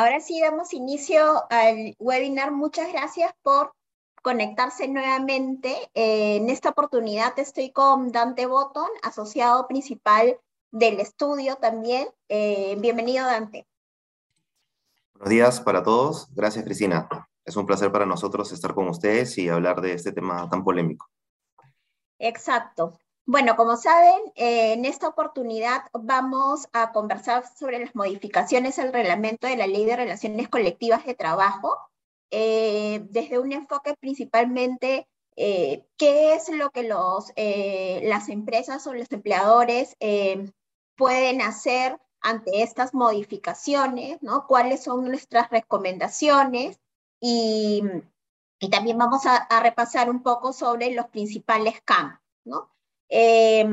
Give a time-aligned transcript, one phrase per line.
[0.00, 2.52] Ahora sí damos inicio al webinar.
[2.52, 3.74] Muchas gracias por
[4.22, 5.76] conectarse nuevamente.
[5.92, 10.40] Eh, en esta oportunidad estoy con Dante Botton, asociado principal
[10.70, 12.08] del estudio también.
[12.30, 13.66] Eh, bienvenido, Dante.
[15.12, 16.34] Buenos días para todos.
[16.34, 17.06] Gracias, Cristina.
[17.44, 21.10] Es un placer para nosotros estar con ustedes y hablar de este tema tan polémico.
[22.18, 22.98] Exacto.
[23.30, 29.46] Bueno, como saben, eh, en esta oportunidad vamos a conversar sobre las modificaciones al reglamento
[29.46, 31.78] de la Ley de Relaciones Colectivas de Trabajo,
[32.32, 35.06] eh, desde un enfoque principalmente
[35.36, 39.96] eh, qué es lo que los, las empresas o los empleadores
[40.96, 44.48] pueden hacer ante estas modificaciones, ¿no?
[44.48, 46.80] ¿Cuáles son nuestras recomendaciones?
[47.20, 47.84] Y,
[48.58, 52.70] y también vamos a, a repasar un poco sobre los principales cambios, ¿no?
[53.10, 53.66] Eh,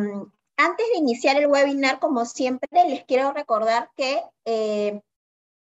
[0.58, 5.02] antes de iniciar el webinar, como siempre, les quiero recordar que eh,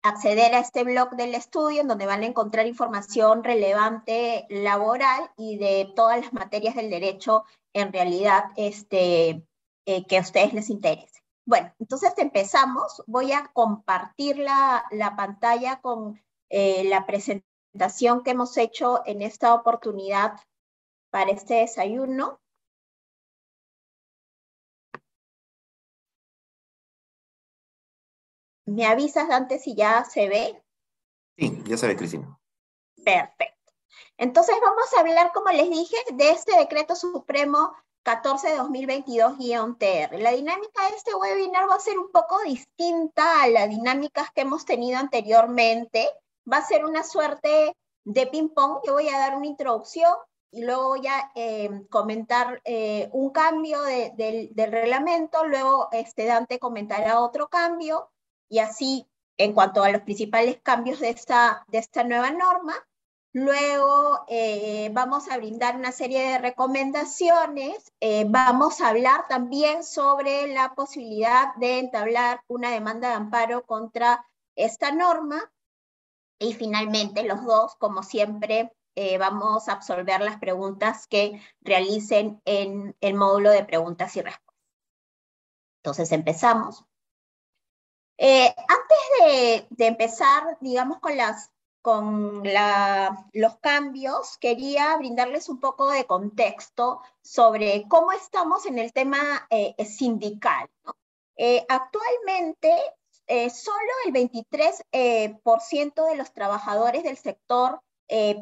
[0.03, 5.57] acceder a este blog del estudio en donde van a encontrar información relevante laboral y
[5.57, 7.45] de todas las materias del derecho
[7.75, 9.45] en realidad este,
[9.85, 11.21] eh, que a ustedes les interese.
[11.45, 13.03] Bueno, entonces empezamos.
[13.05, 19.53] Voy a compartir la, la pantalla con eh, la presentación que hemos hecho en esta
[19.53, 20.39] oportunidad
[21.11, 22.39] para este desayuno.
[28.65, 30.63] ¿Me avisas, Dante, si ya se ve?
[31.37, 32.39] Sí, ya se ve, Cristina.
[33.03, 33.54] Perfecto.
[34.17, 40.19] Entonces vamos a hablar, como les dije, de este decreto supremo 14 de 2022-TR.
[40.19, 44.41] La dinámica de este webinar va a ser un poco distinta a las dinámicas que
[44.41, 46.09] hemos tenido anteriormente.
[46.51, 47.75] Va a ser una suerte
[48.05, 48.81] de ping-pong.
[48.85, 50.13] Yo voy a dar una introducción
[50.51, 57.19] y luego voy a eh, comentar eh, un cambio del reglamento, luego este Dante comentará
[57.19, 58.09] otro cambio
[58.47, 59.05] y así
[59.37, 62.73] en cuanto a los principales cambios de esta, de esta nueva norma.
[63.35, 67.91] Luego eh, vamos a brindar una serie de recomendaciones.
[67.99, 74.25] Eh, vamos a hablar también sobre la posibilidad de entablar una demanda de amparo contra
[74.55, 75.51] esta norma.
[76.39, 82.95] Y finalmente, los dos, como siempre, eh, vamos a absolver las preguntas que realicen en
[83.01, 84.55] el módulo de preguntas y respuestas.
[85.83, 86.85] Entonces, empezamos.
[88.17, 91.51] Antes de, empezar, digamos, con, las,
[91.85, 92.41] con
[93.33, 99.75] los cambios, quería brindarles un poco de contexto sobre cómo estamos en el tema eh,
[99.85, 100.67] sindical.
[101.37, 102.75] Eh, actualmente,
[103.53, 107.79] solo el 23% de los trabajadores del sector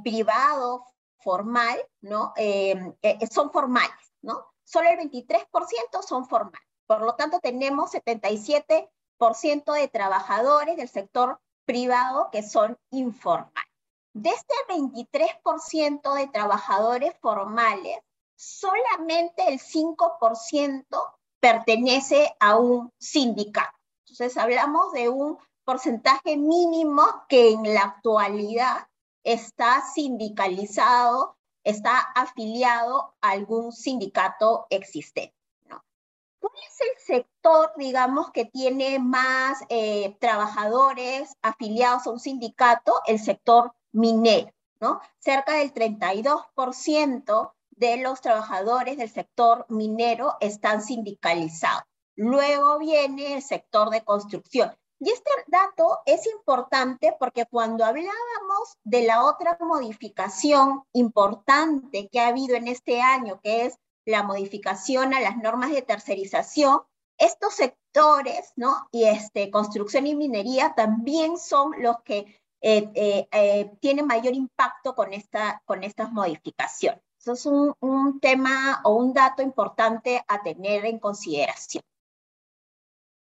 [0.04, 0.86] privado
[1.18, 2.34] formal ¿no?
[3.30, 4.46] son formales, ¿no?
[4.64, 5.48] Solo el 23%
[6.08, 6.66] son formales.
[6.86, 8.90] Por lo tanto, tenemos 77
[9.74, 13.53] de trabajadores del sector privado que son informales.
[14.13, 17.97] De este 23% de trabajadores formales,
[18.35, 20.85] solamente el 5%
[21.40, 23.75] pertenece a un sindicato.
[24.01, 28.88] Entonces hablamos de un porcentaje mínimo que en la actualidad
[29.24, 35.34] está sindicalizado, está afiliado a algún sindicato existente.
[36.44, 42.96] ¿Cuál es el sector, digamos, que tiene más eh, trabajadores afiliados a un sindicato?
[43.08, 45.00] El sector minero, ¿no?
[45.19, 51.84] Cerca del 32% de los trabajadores del sector minero están sindicalizados.
[52.18, 54.75] Luego viene el sector de construcción.
[55.00, 62.28] Y este dato es importante porque cuando hablábamos de la otra modificación importante que ha
[62.28, 66.81] habido en este año, que es la modificación a las normas de tercerización,
[67.17, 68.88] estos sectores, ¿no?
[68.91, 74.95] Y este, construcción y minería también son los que eh, eh, eh, tienen mayor impacto
[74.95, 77.01] con, esta, con estas modificaciones.
[77.19, 81.83] Eso es un, un tema o un dato importante a tener en consideración.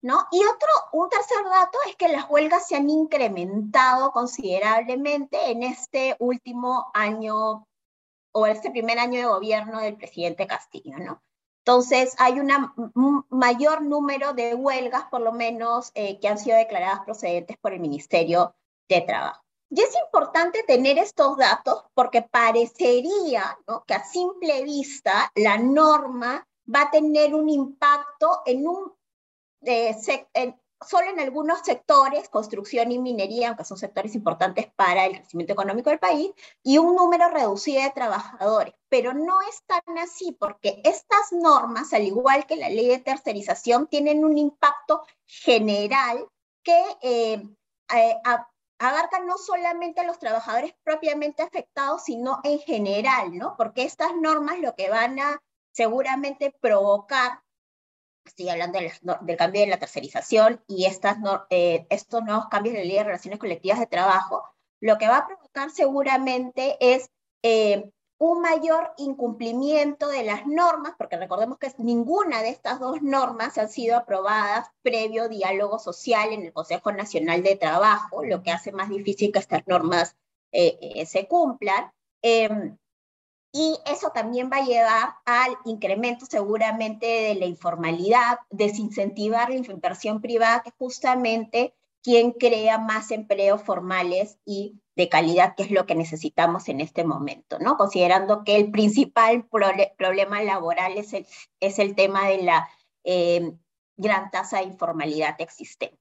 [0.03, 0.27] ¿No?
[0.31, 6.17] Y otro, un tercer dato es que las huelgas se han incrementado considerablemente en este
[6.19, 7.67] último año
[8.33, 11.23] o este primer año de gobierno del presidente Castillo, ¿no?
[11.65, 17.01] Entonces, hay un mayor número de huelgas, por lo menos, eh, que han sido declaradas
[17.05, 18.55] procedentes por el Ministerio
[18.89, 19.43] de Trabajo.
[19.69, 23.57] Y es importante tener estos datos porque parecería
[23.87, 26.45] que a simple vista la norma
[26.75, 28.93] va a tener un impacto en un,
[29.63, 29.97] eh,
[30.87, 35.91] solo en algunos sectores, construcción y minería, aunque son sectores importantes para el crecimiento económico
[35.91, 36.33] del país,
[36.63, 38.75] y un número reducido de trabajadores.
[38.89, 43.87] Pero no es tan así, porque estas normas, al igual que la ley de tercerización,
[43.87, 46.27] tienen un impacto general
[46.63, 47.43] que eh,
[47.95, 48.17] eh,
[48.79, 53.55] abarca no solamente a los trabajadores propiamente afectados, sino en general, ¿no?
[53.57, 55.43] Porque estas normas lo que van a
[55.73, 57.43] seguramente provocar
[58.31, 61.19] estoy hablando del, cambio de la tercerización y estas,
[61.51, 64.45] eh, estos nuevos cambios de la ley de relaciones colectivas de trabajo,
[64.81, 67.11] lo que va a provocar seguramente es
[67.43, 73.57] eh, un mayor incumplimiento de las normas, porque recordemos que ninguna de estas dos normas
[73.59, 78.73] han sido aprobadas previo diálogo social en el Consejo Nacional de Trabajo, lo que hace
[78.73, 80.17] más difícil que estas normas
[80.53, 81.93] eh, se cumplan.
[83.53, 90.21] Y eso también va a llevar al incremento seguramente de la informalidad, desincentivar la inversión
[90.21, 95.95] privada, que justamente quien crea más empleos formales y de calidad, que es lo que
[95.95, 97.77] necesitamos en este momento, ¿no?
[97.77, 101.27] Considerando que el principal problema laboral es el,
[101.59, 102.69] es el tema de la
[103.05, 103.53] eh,
[103.97, 106.00] gran tasa de informalidad existente.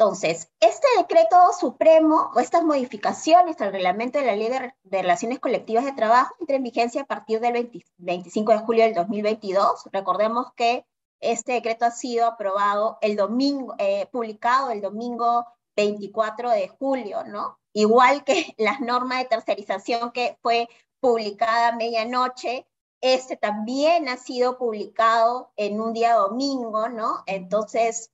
[0.00, 5.84] Entonces, este decreto supremo o estas modificaciones al reglamento de la Ley de, Relaciones Colectivas
[5.84, 9.90] de Trabajo entra en vigencia a partir del 25 de julio del 2022.
[9.92, 10.86] Recordemos que
[11.20, 15.44] este decreto ha sido aprobado el domingo, eh, publicado el domingo
[15.76, 17.58] 24 de julio, ¿no?
[17.74, 20.66] Igual que la norma de tercerización que fue
[21.00, 22.66] publicada a medianoche,
[23.02, 27.22] este también ha sido publicado en un día domingo, ¿no?
[27.26, 28.10] Entonces,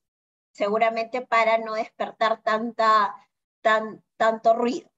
[0.57, 3.15] seguramente para no despertar tanta,
[3.61, 4.89] tan, tanto ruido.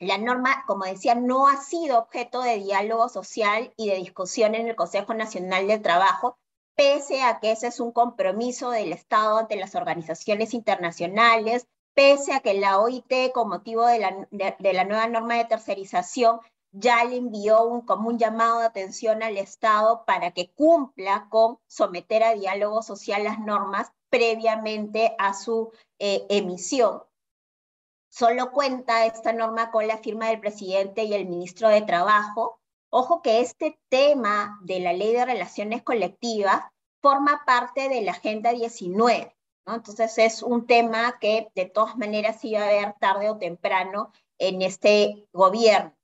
[0.00, 4.66] La norma, como decía, no ha sido objeto de diálogo social y de discusión en
[4.66, 6.38] el Consejo Nacional del Trabajo,
[6.74, 12.40] pese a que ese es un compromiso del Estado ante las organizaciones internacionales, pese a
[12.40, 16.40] que la OIT, con motivo de la, de, la nueva norma de tercerización,
[16.72, 21.58] ya le envió un, como un llamado de atención al Estado para que cumpla con
[21.68, 27.02] someter a diálogo social las normas previamente a su eh, emisión.
[28.10, 32.60] Solo cuenta esta norma con la firma del presidente y el ministro de Trabajo.
[32.90, 36.62] Ojo que este tema de la ley de relaciones colectivas
[37.02, 39.36] forma parte de la Agenda 19.
[39.66, 39.74] ¿no?
[39.74, 44.62] Entonces es un tema que de todas maneras iba a haber tarde o temprano en
[44.62, 45.94] este gobierno.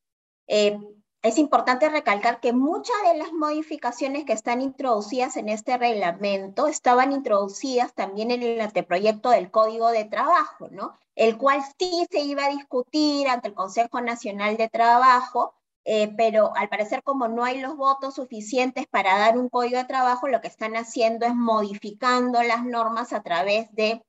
[0.46, 0.78] Eh,
[1.24, 7.12] es importante recalcar que muchas de las modificaciones que están introducidas en este reglamento estaban
[7.12, 10.98] introducidas también en el anteproyecto del Código de Trabajo, ¿no?
[11.14, 15.54] El cual sí se iba a discutir ante el Consejo Nacional de Trabajo,
[15.86, 19.84] eh, pero al parecer como no hay los votos suficientes para dar un código de
[19.84, 24.02] trabajo, lo que están haciendo es modificando las normas a través de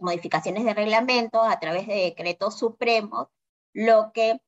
[0.00, 3.28] modificaciones de reglamentos, a través de decretos supremos,
[3.72, 4.40] lo que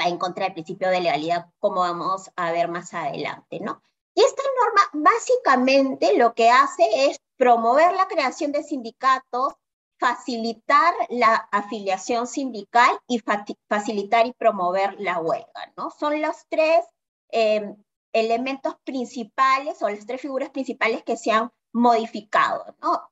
[0.00, 3.82] va en contra del principio de legalidad, como vamos a ver más adelante, ¿no?
[4.14, 9.54] Y esta norma básicamente lo que hace es promover la creación de sindicatos,
[9.98, 13.20] facilitar la afiliación sindical y
[13.68, 15.90] facilitar y promover la huelga, ¿no?
[15.90, 16.84] Son los tres
[17.30, 17.76] em,
[18.12, 23.08] elementos principales o las tres figuras principales que se han modificado, ¿no?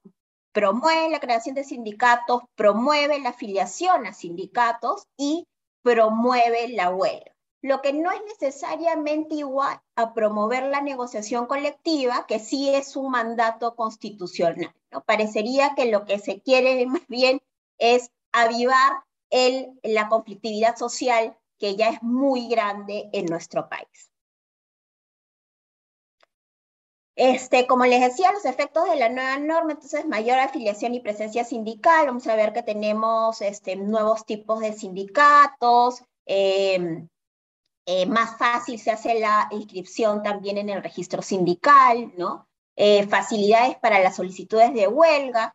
[0.53, 5.47] Promueve la creación de sindicatos, promueve la afiliación a sindicatos y
[5.83, 7.33] promueve la huelga,
[7.63, 13.11] lo que no es necesariamente igual a promover la negociación colectiva, que sí es un
[13.11, 14.75] mandato constitucional.
[14.91, 15.03] ¿no?
[15.05, 17.43] Parecería que lo que se quiere más bien
[17.79, 24.10] es avivar el, la conflictividad social que ya es muy grande en nuestro país.
[27.17, 31.45] Este, como les decía, los efectos de la nueva norma, entonces mayor afiliación y presencia
[31.45, 37.09] sindical, vamos a ver que tenemos este, nuevos tipos de sindicatos, em,
[37.87, 42.47] eh, más fácil se hace la inscripción también en el registro sindical, ¿no?
[42.77, 45.55] Eh, facilidades para las solicitudes de huelga,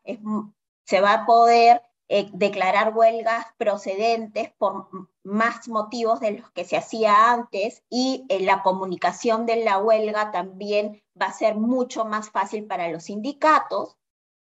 [0.86, 4.90] se va a poder eh, declarar huelgas procedentes por
[5.24, 11.02] más motivos de los que se hacía antes y la comunicación de la huelga también
[11.20, 13.98] va a ser mucho más fácil para los sindicatos.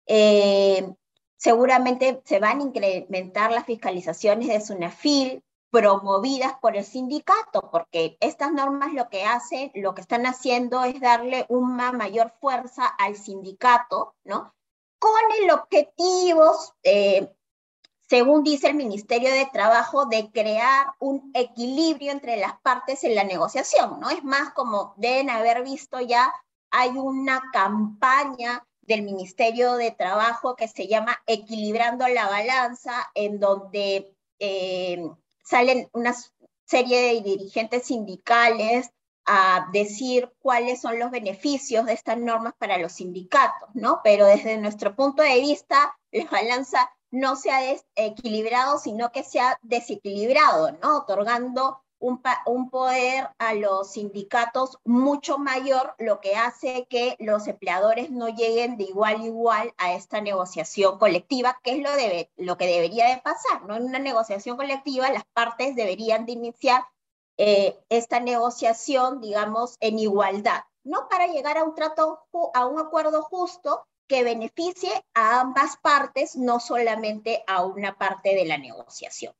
[0.06, 0.94] Eh,
[1.36, 8.52] seguramente se van a incrementar las fiscalizaciones de SUNAFIL, promovidas por el sindicato, porque estas
[8.52, 14.14] normas lo que hacen, lo que están haciendo es darle una mayor fuerza al sindicato,
[14.24, 14.54] ¿no?
[14.98, 16.50] Con el objetivo,
[16.82, 17.30] eh,
[18.08, 23.24] según dice el Ministerio de Trabajo, de crear un equilibrio entre las partes en la
[23.24, 24.08] negociación, ¿no?
[24.08, 26.32] Es más, como deben haber visto ya,
[26.78, 34.14] hay una campaña del Ministerio de Trabajo que se llama Equilibrando la Balanza, en donde
[34.38, 35.10] eh,
[35.42, 36.14] salen una
[36.66, 38.90] serie de dirigentes sindicales
[39.24, 44.00] a decir cuáles son los beneficios de estas normas para los sindicatos, ¿no?
[44.04, 49.40] Pero desde nuestro punto de vista, la balanza no se ha equilibrado, sino que se
[49.40, 50.98] ha desequilibrado, ¿no?
[50.98, 58.28] Otorgando un, poder a los sindicatos mucho mayor, lo que hace que los empleadores no
[58.28, 61.90] lleguen de igual a igual a esta negociación colectiva, que es lo,
[62.36, 63.76] lo que debería de pasar, ¿no?
[63.76, 66.84] En una negociación colectiva las partes deberían de iniciar
[67.38, 71.08] eh, esta negociación, digamos, en igualdad, ¿no?
[71.08, 72.20] Para llegar a un trato,
[72.54, 78.44] a un acuerdo justo que beneficie a ambas partes, no solamente a una parte de
[78.44, 79.34] la negociación.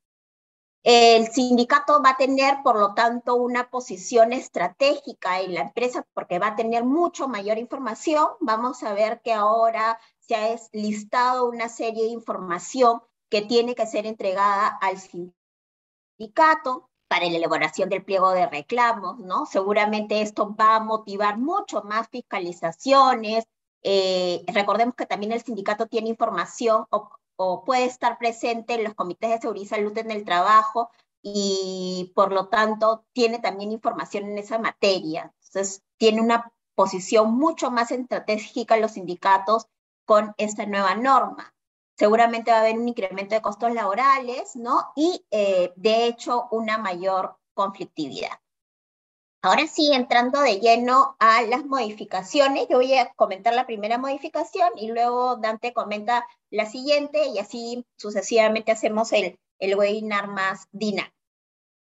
[0.88, 6.38] El sindicato va a tener, por lo tanto, una posición estratégica en la empresa porque
[6.38, 8.28] va a tener mucho mayor información.
[8.38, 13.85] Vamos a ver que ahora se ha listado una serie de información que tiene que
[13.85, 14.99] ser entregada al
[16.19, 19.45] sindicato para la elaboración del pliego de reclamos, ¿no?
[19.45, 23.45] Seguramente esto va a motivar mucho más fiscalizaciones.
[23.83, 26.87] Eh, recordemos que también el sindicato tiene información
[27.37, 30.90] o puede estar presente en los comités de seguridad y salud en el trabajo
[31.23, 35.35] y por lo tanto tiene también información en esa materia.
[35.45, 39.66] Entonces, tiene una posición mucho más estratégica los sindicatos
[40.05, 41.55] con esta nueva norma.
[41.97, 44.93] Seguramente va a haber un incremento de costos laborales, ¿no?
[44.95, 48.38] Y eh, de hecho una mayor conflictividad.
[49.47, 54.71] Ahora sí, entrando de lleno a las modificaciones, yo voy a comentar la primera modificación
[54.75, 61.15] y luego Dante comenta la siguiente y así sucesivamente hacemos el, el webinar más dinámico.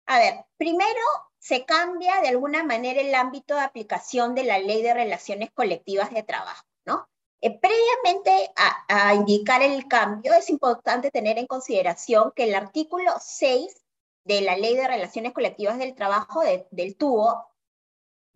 [0.06, 1.02] A ver, primero
[1.38, 6.14] se cambia de alguna manera el ámbito de aplicación de la ley de relaciones colectivas
[6.14, 7.10] de trabajo, ¿no?
[7.42, 8.54] Eh, previamente
[8.88, 13.84] a, indicar el cambio, es importante tener en consideración que el artículo 6
[14.24, 17.49] de la Ley de Relaciones Colectivas del Trabajo del TUO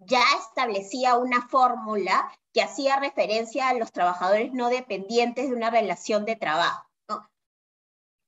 [0.06, 6.26] ya establecía una fórmula que hacía referencia a los trabajadores no dependientes de una relación
[6.26, 6.88] de trabajo.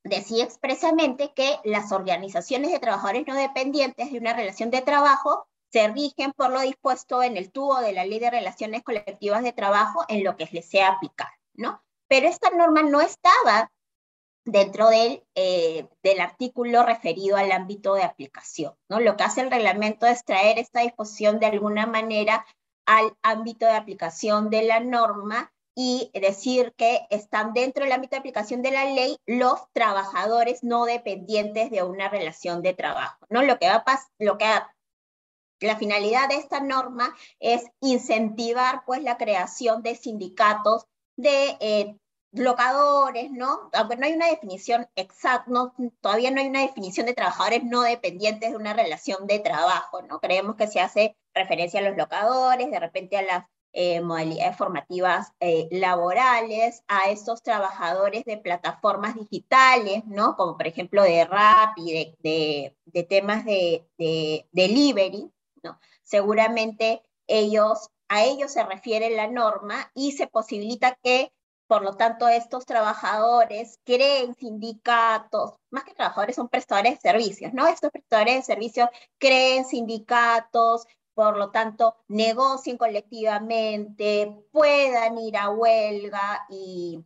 [0.03, 5.87] Decía expresamente que las organizaciones de trabajadores no dependientes de una relación de trabajo se
[5.87, 10.05] rigen por lo dispuesto en el tubo de la Ley de Relaciones Colectivas de Trabajo
[10.07, 11.81] en lo que les sea aplicar, ¿no?
[12.07, 13.71] Pero esta norma no estaba
[14.45, 18.75] dentro del, eh, del artículo referido al ámbito de aplicación.
[18.89, 18.99] ¿no?
[18.99, 22.45] Lo que hace el reglamento es traer esta disposición de alguna manera
[22.85, 28.19] al ámbito de aplicación de la norma y decir que están dentro del ámbito de
[28.19, 33.25] aplicación de la ley los trabajadores no dependientes de una relación de trabajo.
[33.29, 33.41] ¿no?
[33.41, 34.45] Lo que va a lo que
[35.59, 40.85] la finalidad de esta norma es incentivar pues la creación de sindicatos
[41.17, 41.97] de eh,
[42.35, 43.69] locadores, ¿no?
[43.73, 45.51] Aunque no hay una definición exacta,
[46.01, 50.19] todavía no hay una definición de trabajadores no dependientes de una relación de trabajo, ¿no?
[50.19, 53.45] Creemos que se hace referencia a los locadores, de repente a las
[53.77, 60.37] eh, modalidades formativas eh, laborales, a estos trabajadores de plataformas digitales, ¿no?
[60.37, 63.85] Como por ejemplo de rap y de, de temas de,
[64.53, 65.29] delivery,
[65.61, 65.77] ¿no?
[66.03, 71.33] Seguramente ellos, a ellos se refiere la norma y se posibilita que
[71.67, 77.67] por lo tanto, estos trabajadores creen sindicatos, más que trabajadores son prestadores de servicios, ¿no?
[77.67, 86.45] Estos prestadores de servicios creen sindicatos, por lo tanto, negocien colectivamente, puedan ir a huelga
[86.49, 87.03] y,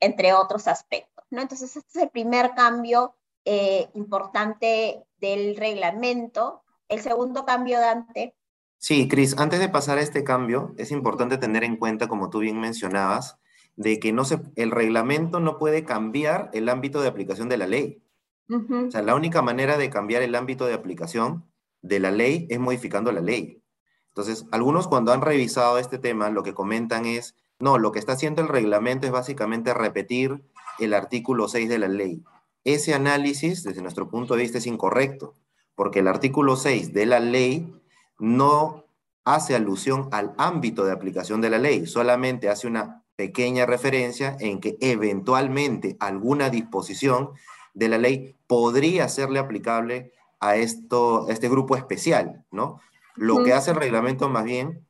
[0.00, 1.42] entre otros aspectos, ¿no?
[1.42, 6.62] Entonces, este es el primer cambio eh, importante del reglamento.
[6.88, 8.34] El segundo cambio, Dante.
[8.78, 12.38] Sí, Cris, antes de pasar a este cambio, es importante tener en cuenta, como tú
[12.38, 13.38] bien mencionabas,
[13.76, 17.66] de que no se, el reglamento no puede cambiar el ámbito de aplicación de la
[17.66, 18.02] ley.
[18.48, 21.46] O sea, la única manera de cambiar el ámbito de aplicación
[21.80, 23.62] de la ley es modificando la ley.
[24.08, 28.12] Entonces, algunos cuando han revisado este tema, lo que comentan es, no, lo que está
[28.12, 30.44] haciendo el reglamento es básicamente repetir
[30.78, 32.22] el artículo 6 de la ley.
[32.64, 35.34] Ese análisis, desde nuestro punto de vista, es incorrecto,
[35.74, 37.74] porque el artículo 6 de la ley
[38.18, 38.84] no
[39.24, 44.60] hace alusión al ámbito de aplicación de la ley, solamente hace una pequeña referencia en
[44.60, 47.30] que eventualmente alguna disposición
[47.74, 52.80] de la ley podría serle aplicable a, esto, este grupo especial, ¿no?
[53.16, 54.86] Lo que hace el reglamento más bien,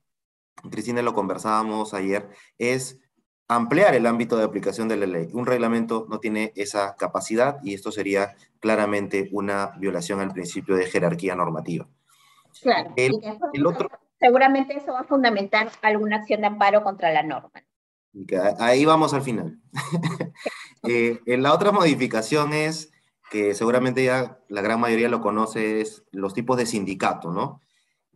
[0.70, 2.98] Cristina lo conversábamos ayer, es
[3.48, 5.28] ampliar el ámbito de aplicación de la ley.
[5.32, 10.86] Un reglamento no tiene esa capacidad y esto sería claramente una violación al principio de
[10.86, 11.86] jerarquía normativa.
[12.62, 12.92] Claro.
[12.96, 17.62] El, otro, seguramente eso va a fundamentar alguna acción de amparo contra la norma.
[18.58, 19.58] Ahí vamos al final.
[20.84, 22.92] eh, la otra modificación es,
[23.30, 27.60] que seguramente ya la gran mayoría lo conoce, es los tipos de sindicato, ¿no?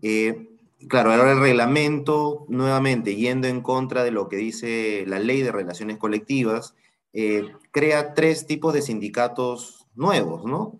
[0.03, 5.43] Eh, claro, ahora el reglamento, nuevamente, yendo en contra de lo que dice la ley
[5.43, 6.75] de relaciones colectivas,
[7.13, 10.79] eh, crea tres tipos de sindicatos nuevos, ¿no?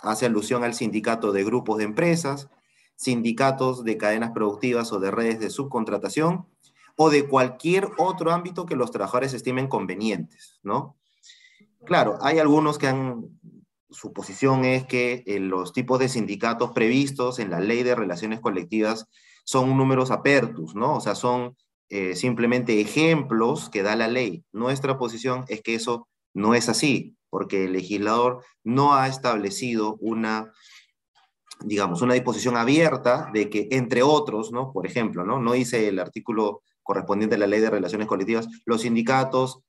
[0.00, 2.48] Hace alusión al sindicato de grupos de empresas,
[2.96, 6.46] sindicatos de cadenas productivas o de redes de subcontratación,
[6.96, 10.96] o de cualquier otro ámbito que los trabajadores estimen convenientes, ¿no?
[11.84, 13.38] Claro, hay algunos que han,
[13.90, 18.40] su posición es que eh, los tipos de sindicatos previstos en la ley de relaciones
[18.40, 19.06] colectivas
[19.44, 20.96] son números apertus, ¿no?
[20.96, 21.56] O sea, son
[21.88, 24.44] eh, simplemente ejemplos que da la ley.
[24.52, 30.52] Nuestra posición es que eso no es así, porque el legislador no ha establecido una,
[31.60, 34.72] digamos, una disposición abierta de que, entre otros, ¿no?
[34.72, 35.38] Por ejemplo, ¿no?
[35.38, 39.60] No dice el artículo correspondiente a la ley de relaciones colectivas, los sindicatos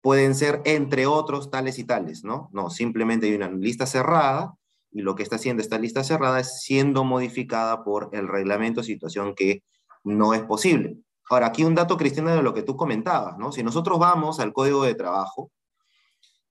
[0.00, 2.48] pueden ser, entre otros, tales y tales, ¿no?
[2.52, 4.54] No, simplemente hay una lista cerrada
[4.92, 9.34] y lo que está haciendo esta lista cerrada es siendo modificada por el reglamento, situación
[9.34, 9.62] que
[10.04, 10.96] no es posible.
[11.28, 13.52] Ahora, aquí un dato, Cristina, de lo que tú comentabas, ¿no?
[13.52, 15.50] Si nosotros vamos al Código de Trabajo,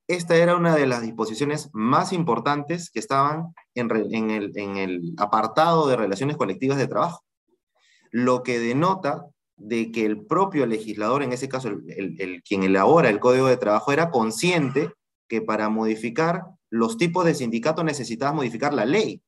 [0.07, 5.95] esta era una de las disposiciones más importantes que estaban en, en el apartado de
[5.95, 7.23] relaciones colectivas de trabajo,
[8.11, 9.25] lo que denota
[9.59, 13.57] de que el propio legislador, en ese caso el, el, quien elabora el Código de
[13.57, 14.91] Trabajo, era consciente
[15.27, 19.21] que para modificar los tipos de sindicatos necesitabas modificar la ley.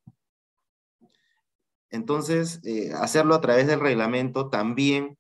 [1.90, 5.18] Entonces, eh, hacerlo a través del reglamento también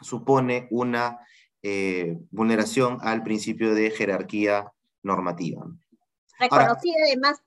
[0.00, 1.18] supone una
[1.62, 5.64] eh, vulneración al principio de jerarquía normativa.
[6.40, 7.40] Reconocida además,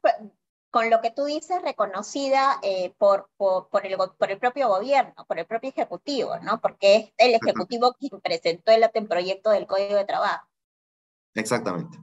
[0.75, 5.13] con lo que tú dices, reconocida eh, por, por, por, el, por, el, propio gobierno,
[5.25, 6.59] por el propio ejecutivo, ¿no?
[6.59, 10.45] Porque es el ejecutivo quien presentó el anteproyecto del Código de Trabajo.
[11.33, 11.97] Exactamente.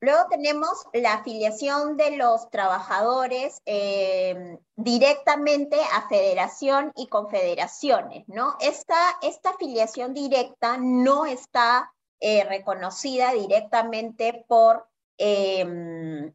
[0.00, 8.56] Luego tenemos la afiliación de los trabajadores eh, directamente a federación y confederaciones, ¿no?
[8.60, 16.32] Esta, esta afiliación directa no está eh, reconocida directamente por, em,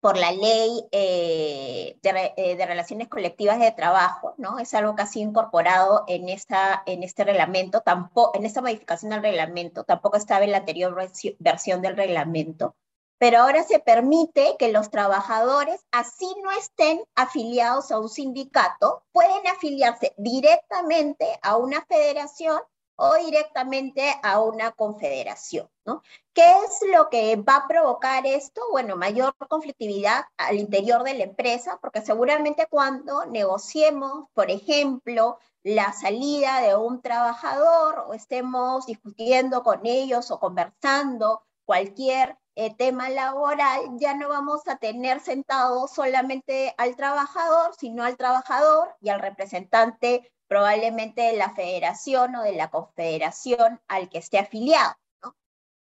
[0.00, 4.58] por la ley eh, de, relaciones colectivas de trabajo, ¿no?
[4.58, 9.10] Es algo que ha sido incorporado en, esta, en este reglamento, tampoco, en esta modificación
[9.10, 10.96] del reglamento, tampoco estaba en la anterior
[11.38, 12.74] versión del reglamento
[13.20, 19.46] pero ahora se permite que los trabajadores, así no estén afiliados a un sindicato, pueden
[19.46, 22.58] afiliarse directamente a una federación
[23.00, 26.02] o directamente a una confederación, ¿no?
[26.34, 28.60] ¿Qué es lo que va a provocar esto?
[28.70, 35.94] Bueno, mayor conflictividad al interior de la empresa, porque seguramente cuando negociemos, por ejemplo, la
[35.94, 43.80] salida de un trabajador o estemos discutiendo con ellos o conversando cualquier eh, tema laboral,
[43.96, 50.30] ya no vamos a tener sentado solamente al trabajador, sino al trabajador y al representante
[50.50, 54.96] probablemente de la federación o de la confederación al que esté afiliado.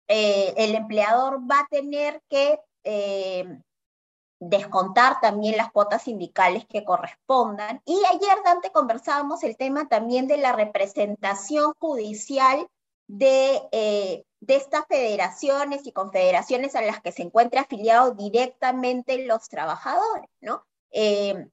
[0.06, 3.58] Eh, el empleador va a tener que eh,
[4.38, 7.80] descontar también las cuotas sindicales que correspondan.
[7.86, 12.68] Y ayer, Dante, conversábamos el tema también de la representación judicial
[13.06, 20.28] de de estas federaciones y confederaciones a las que se encuentra afiliado directamente los trabajadores,
[20.40, 20.64] ¿no?
[20.90, 21.46] Eh,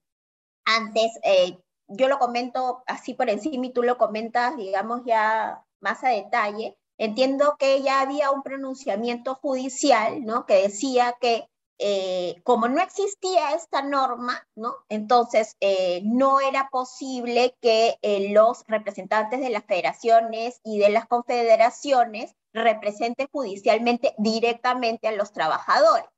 [0.66, 6.04] antes, eh, yo lo comento así por encima y tú lo comentas, digamos, ya más
[6.04, 6.78] a detalle.
[6.98, 10.46] Entiendo que ya había un pronunciamiento judicial, ¿no?
[10.46, 11.48] Que decía que
[11.80, 14.76] eh, como no existía esta norma, ¿no?
[14.90, 15.56] Entonces
[16.04, 18.00] no era posible que
[18.32, 26.10] los representantes de las federaciones y de las confederaciones represente judicialmente directamente a los trabajadores.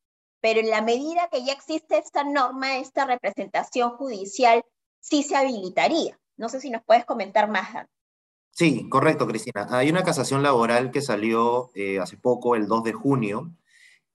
[0.42, 4.64] Pero en la medida que ya existe esta norma, esta representación judicial
[5.00, 6.20] sí se habilitaría.
[6.38, 7.88] No sé si nos puedes comentar más.
[8.52, 9.68] Sí, correcto, Cristina.
[9.70, 13.52] Hay una casación laboral que salió eh, hace poco, el 2 de junio,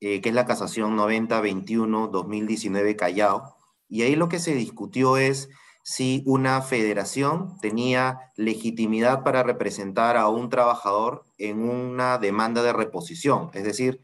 [0.01, 3.57] eh, que es la casación 90-21-2019 Callao.
[3.89, 5.49] Y ahí lo que se discutió es
[5.83, 13.51] si una federación tenía legitimidad para representar a un trabajador en una demanda de reposición,
[13.53, 14.01] es decir,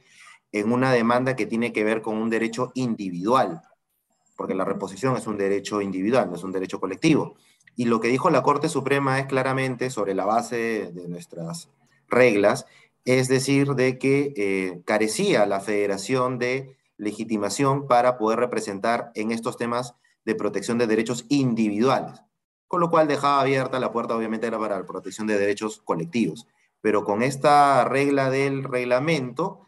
[0.53, 3.63] en una demanda que tiene que ver con un derecho individual,
[4.41, 7.35] porque la reposición es un derecho individual, no es un derecho colectivo.
[7.77, 11.69] Y lo que dijo la Corte Suprema es claramente sobre la base de nuestras
[12.09, 12.65] reglas,
[13.05, 19.59] es decir, de que eh, carecía la federación de legitimación para poder representar en estos
[19.59, 22.23] temas de protección de derechos individuales,
[22.67, 26.47] con lo cual dejaba abierta la puerta obviamente era para la protección de derechos colectivos.
[26.81, 29.67] Pero con esta regla del reglamento,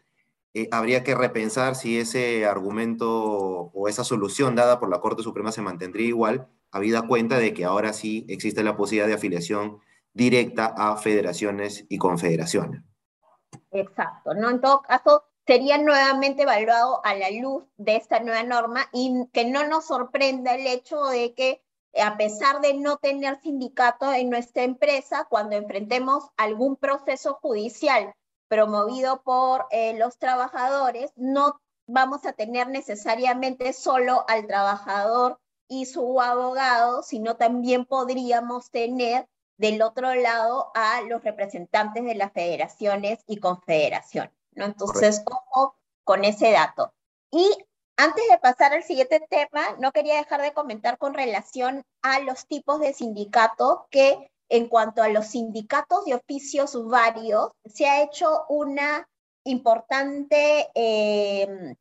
[0.55, 5.51] eh, habría que repensar si ese argumento o esa solución dada por la Corte Suprema
[5.51, 9.79] se mantendría igual, habida cuenta de que ahora sí existe la posibilidad de afiliación
[10.13, 12.81] directa a federaciones y confederaciones.
[13.71, 14.51] Exacto, ¿no?
[14.51, 19.45] En todo caso, sería nuevamente evaluado a la luz de esta nueva norma y que
[19.45, 21.63] no nos sorprenda el hecho de que
[21.99, 28.13] a pesar de no tener sindicato en nuestra empresa, cuando enfrentemos algún proceso judicial
[28.53, 36.21] promovido por eh, los trabajadores, no vamos a tener necesariamente solo al trabajador y su
[36.21, 43.37] abogado, sino también podríamos tener del otro lado a los representantes de las federaciones y
[43.37, 44.33] confederaciones.
[44.51, 44.65] ¿no?
[44.65, 46.93] Entonces, ojo con ese dato.
[47.31, 47.49] Y
[47.97, 52.45] antes de pasar al siguiente tema, no quería dejar de comentar con relación a los
[52.45, 58.45] tipos de sindicato que en cuanto a los sindicatos de oficios varios, se ha hecho
[58.49, 59.09] una
[59.45, 61.75] importante, eh,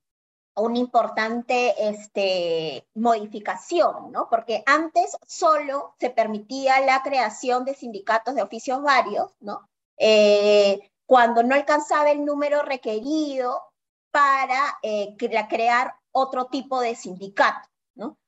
[0.57, 4.27] una importante este, modificación, ¿no?
[4.31, 9.69] Porque antes solo se permitía la creación de sindicatos de oficios varios, ¿no?
[9.99, 13.65] Eh, cuando no alcanzaba el número requerido
[14.11, 17.69] para eh, crear otro tipo de sindicato.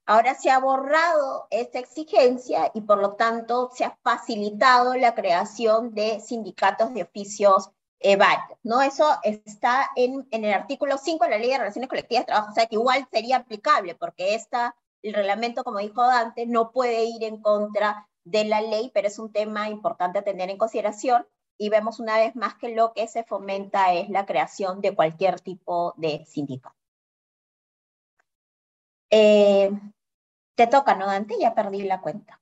[0.07, 5.95] Ahora se ha borrado esta exigencia y por lo tanto se ha facilitado la creación
[5.95, 8.59] de sindicatos de oficios eh, varios.
[8.62, 8.83] ¿no?
[8.83, 12.51] Eso está en, en, el artículo 5 de la Ley de Relaciones Colectivas de Trabajo,
[12.51, 17.05] o sea que igual sería aplicable porque esta, el reglamento, como dijo Dante, no puede
[17.05, 21.27] ir en contra de la ley, pero es un tema importante a tener en consideración
[21.57, 25.40] y vemos una vez más que lo que se fomenta es la creación de cualquier
[25.40, 26.77] tipo de sindicato.
[29.11, 29.71] Eh,
[30.55, 31.37] te toca, ¿no, Dante?
[31.40, 32.40] Ya perdí la cuenta.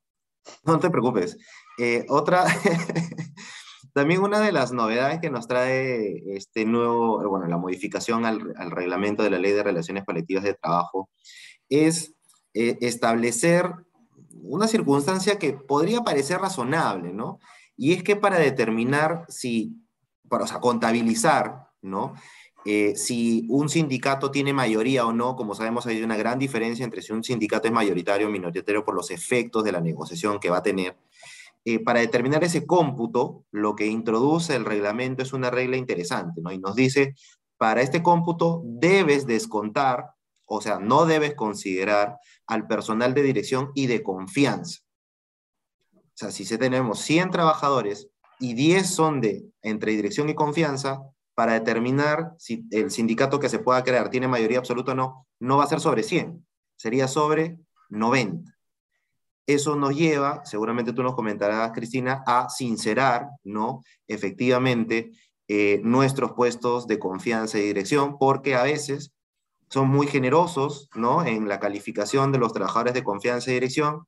[0.64, 1.38] No te preocupes.
[1.78, 2.44] Eh, otra,
[3.94, 9.22] también una de las novedades que nos trae este nuevo, bueno, la modificación al, reglamento
[9.22, 11.10] de la Ley de Relaciones Colectivas de Trabajo
[11.68, 12.14] es
[12.54, 13.72] eh, establecer
[14.42, 17.38] una circunstancia que podría parecer razonable, ¿no?
[17.76, 19.76] Y es que para determinar si,
[20.28, 22.14] para, o sea, contabilizar, ¿no?
[22.64, 27.02] Eh, si un sindicato tiene mayoría o no, como sabemos hay una gran diferencia entre
[27.02, 30.58] si un sindicato es mayoritario o minoritario por los efectos de la negociación que va
[30.58, 30.96] a tener.
[31.64, 36.52] Eh, para determinar ese cómputo, lo que introduce el reglamento es una regla interesante, ¿no?
[36.52, 37.14] Y nos dice,
[37.56, 40.10] para este cómputo debes descontar,
[40.46, 44.80] o sea, no debes considerar al personal de dirección y de confianza.
[45.94, 51.00] O sea, si tenemos 100 trabajadores y 10 son de entre dirección y confianza,
[51.34, 55.56] para determinar si el sindicato que se pueda crear tiene mayoría absoluta o no, no
[55.56, 56.44] va a ser sobre 100,
[56.76, 58.52] sería sobre 90.
[59.46, 63.82] Eso nos lleva, seguramente tú nos comentarás, Cristina, a sincerar, ¿no?
[64.06, 65.10] Efectivamente,
[65.48, 69.12] eh, nuestros puestos de confianza y dirección, porque a veces
[69.68, 71.24] son muy generosos, ¿no?
[71.24, 74.06] En la calificación de los trabajadores de confianza y dirección,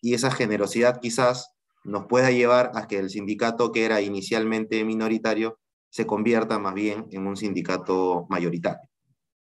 [0.00, 1.52] y esa generosidad quizás
[1.84, 5.58] nos pueda llevar a que el sindicato que era inicialmente minoritario
[5.96, 8.86] se convierta más bien en un sindicato mayoritario.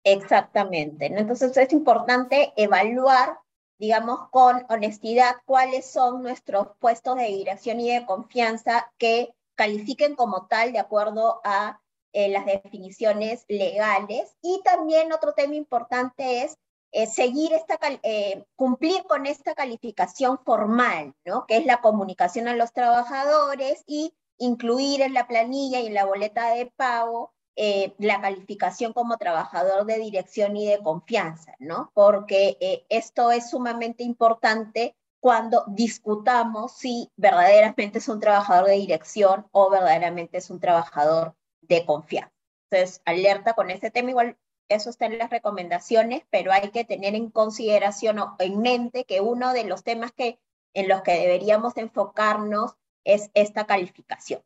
[0.06, 1.08] Exactamente.
[1.08, 3.38] Entonces es importante evaluar,
[3.78, 10.48] digamos, con honestidad cuáles son nuestros puestos de dirección y de confianza que califiquen como
[10.48, 11.82] tal de acuerdo a
[12.14, 14.34] eh, las definiciones legales.
[14.42, 16.58] Y también otro tema importante es
[16.94, 21.46] eh, seguir esta, eh, cumplir con esta calificación formal, ¿no?
[21.46, 26.06] que es la comunicación a los trabajadores y incluir en la planilla y en la
[26.06, 31.92] boleta de pago eh, la calificación como trabajador de dirección y de confianza, ¿no?
[31.94, 39.70] Porque esto es sumamente importante cuando discutamos si verdaderamente es un trabajador de dirección o
[39.70, 42.34] verdaderamente es un trabajador de confianza.
[42.70, 44.38] Entonces, alerta con este tema, igual
[44.70, 49.22] eso está en las recomendaciones, pero hay que tener en consideración o en mente que
[49.22, 50.40] uno de los temas que,
[50.74, 52.76] en los que deberíamos enfocarnos
[53.08, 54.42] es esta calificación.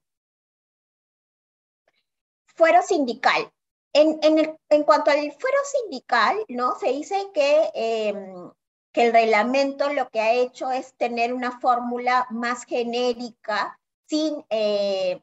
[2.46, 3.52] Fuero sindical.
[3.94, 6.76] En, en, en cuanto al fuero sindical, ¿no?
[6.80, 8.52] se dice que em,
[8.92, 15.22] que el reglamento lo que ha hecho es tener una fórmula más genérica sin eh,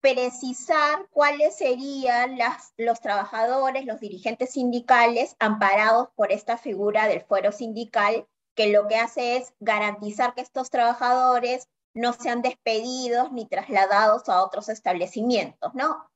[0.00, 7.52] precisar cuáles serían las, los trabajadores, los dirigentes sindicales amparados por esta figura del fuero
[7.52, 14.28] sindical, que lo que hace es garantizar que estos trabajadores no sean despedidos ni trasladados
[14.28, 16.10] a otros establecimientos, ¿no?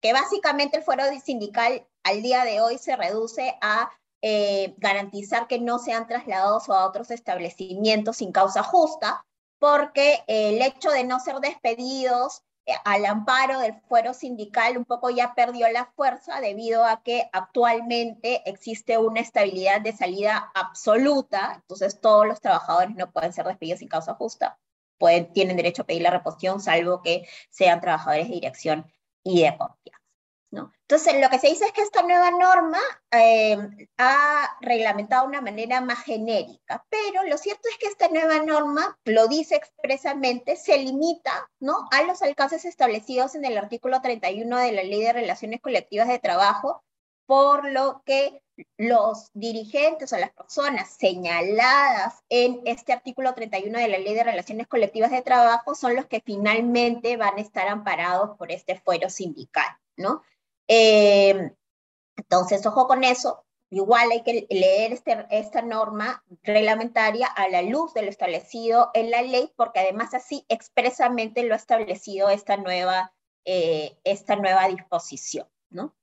[0.00, 3.90] Que básicamente el fuero sindical al día de hoy se reduce a
[4.22, 9.24] eh, garantizar que no sean trasladados a otros establecimientos sin causa justa,
[9.58, 15.10] porque el hecho de no ser despedidos eh, al amparo del fuero sindical un poco
[15.10, 22.00] ya perdió la fuerza debido a que actualmente existe una estabilidad de salida absoluta, entonces
[22.00, 24.58] todos los trabajadores no pueden ser despedidos sin causa justa,
[24.98, 28.86] pueden, tienen derecho a pedir la reposición salvo que sean trabajadores de dirección
[29.22, 30.04] y de confianza.
[30.86, 32.78] Entonces, lo que se dice es que esta nueva norma
[33.10, 33.56] eh,
[33.98, 38.98] ha reglamentado de una manera más genérica, pero lo cierto es que esta nueva norma,
[39.04, 41.88] lo dice expresamente, se limita ¿no?
[41.90, 46.18] a los alcances establecidos en el artículo 31 de la Ley de Relaciones Colectivas de
[46.18, 46.84] Trabajo,
[47.26, 48.43] por lo que
[48.76, 54.66] los dirigentes o las personas señaladas en este artículo 31 de la Ley de Relaciones
[54.66, 59.66] Colectivas de Trabajo son los que finalmente van a estar amparados por este fuero sindical,
[59.96, 60.22] ¿no?
[60.68, 61.52] Eh,
[62.16, 63.44] entonces, ojo con eso.
[63.70, 69.10] Igual hay que leer este, esta norma reglamentaria a la luz de lo establecido en
[69.10, 73.12] la ley, porque además así expresamente lo ha establecido esta nueva,
[73.44, 75.48] eh, esta nueva disposición.
[75.70, 75.94] ¿no?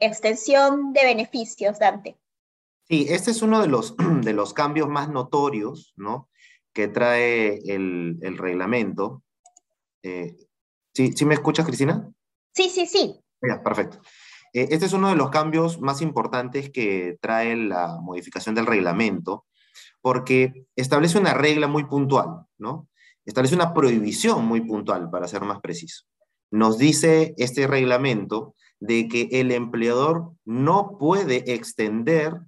[0.00, 2.16] Extensión de beneficios, Dante.
[2.88, 6.28] Sí, este es uno de los, de los cambios más notorios ¿no?
[6.72, 9.22] que trae el, el reglamento
[10.02, 10.36] eh,
[10.94, 12.10] ¿sí, ¿Sí me escuchas, Cristina?
[12.54, 13.20] Sí, sí, sí.
[13.62, 14.00] perfecto.
[14.52, 19.46] Eh, este es uno de los cambios más importantes que trae la modificación del reglamento,
[20.00, 22.88] porque establece una regla muy puntual, ¿no?
[23.24, 26.04] Establece una prohibición muy puntual, para ser más preciso.
[26.50, 32.40] Nos dice este reglamento de que el empleador no puede extender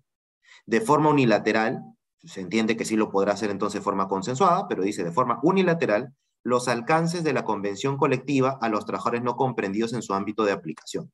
[0.67, 1.83] de forma unilateral,
[2.19, 5.39] se entiende que sí lo podrá hacer entonces de forma consensuada, pero dice de forma
[5.43, 6.15] unilateral,
[6.45, 10.53] los alcances de la convención colectiva a los trabajadores no comprendidos en su ámbito de
[10.53, 11.13] aplicación.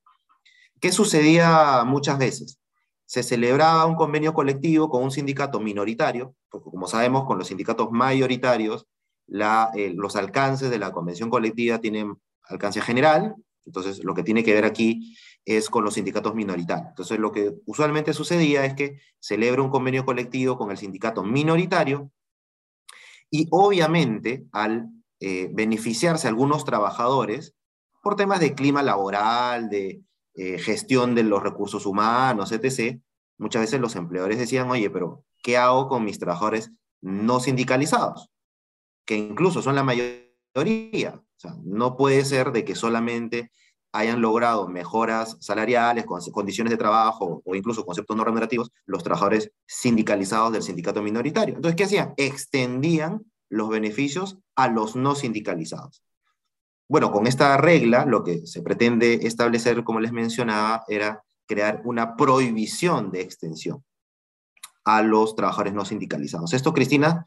[0.81, 2.59] ¿Qué sucedía muchas veces?
[3.05, 7.91] Se celebraba un convenio colectivo con un sindicato minoritario, porque como sabemos, con los sindicatos
[7.91, 8.87] mayoritarios,
[9.29, 13.35] eh, los alcances de la convención colectiva tienen alcance general,
[13.69, 16.89] entonces lo que tiene que ver aquí es con los sindicatos minoritarios.
[16.89, 22.11] Entonces lo que usualmente sucedía es que celebra un convenio colectivo con el sindicato minoritario
[23.31, 24.89] y obviamente al
[25.21, 27.55] eh, beneficiarse algunos trabajadores
[28.03, 30.03] por temas de clima laboral, de
[30.35, 32.99] eh, gestión de los recursos humanos, etc.
[33.37, 38.31] Muchas veces los empleadores decían, oye, pero ¿qué hago con mis trabajadores no sindicalizados?
[39.05, 41.23] Que incluso son la mayoría.
[41.39, 43.53] O sea, no puede ser de que solamente
[43.93, 50.53] hayan logrado mejoras salariales, condiciones de trabajo o incluso conceptos no remunerativos los trabajadores sindicalizados
[50.53, 51.55] del sindicato minoritario.
[51.55, 52.15] Entonces, ¿qué hacían?
[52.17, 56.03] Extendían los beneficios a los no sindicalizados.
[56.89, 62.17] Bueno, con esta regla lo que se pretende establecer, como les mencionaba, era crear una
[62.17, 63.85] prohibición de extensión
[64.85, 66.55] a los trabajadores no sindicalizados.
[66.55, 67.27] Esto, Cristina,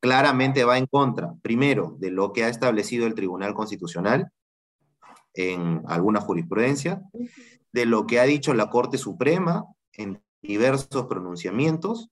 [0.00, 4.30] claramente va en contra, primero, de lo que ha establecido el Tribunal Constitucional
[5.34, 7.02] en alguna jurisprudencia,
[7.72, 12.10] de lo que ha dicho la Corte Suprema en diversos pronunciamientos,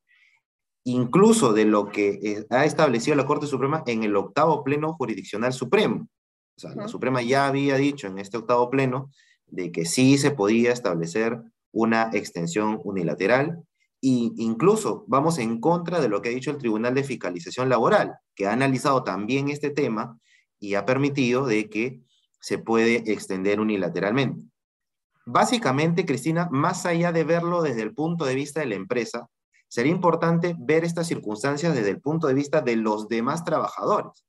[0.85, 5.53] incluso de lo que eh, ha establecido la Corte Suprema en el octavo pleno jurisdiccional
[5.53, 6.09] supremo.
[6.57, 9.11] O sea, la Suprema ya había dicho en este octavo pleno
[9.47, 11.40] de que sí se podía establecer
[11.73, 13.64] una extensión unilateral
[14.05, 18.19] e incluso vamos en contra de lo que ha dicho el Tribunal de Fiscalización Laboral,
[18.35, 20.19] que ha analizado también este tema
[20.59, 22.03] y ha permitido de que
[22.38, 24.45] se puede extender unilateralmente.
[25.25, 29.31] Básicamente, Cristina, más allá de verlo desde el punto de vista de la empresa,
[29.69, 34.27] sería importante ver estas circunstancias desde el punto de vista de los demás trabajadores.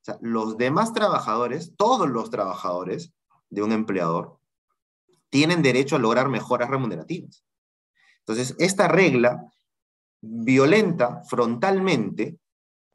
[0.00, 3.12] O sea, los demás trabajadores, todos los trabajadores
[3.50, 4.38] de un empleador,
[5.28, 7.44] tienen derecho a lograr mejoras remunerativas.
[8.30, 9.52] Entonces, esta regla
[10.20, 12.38] violenta frontalmente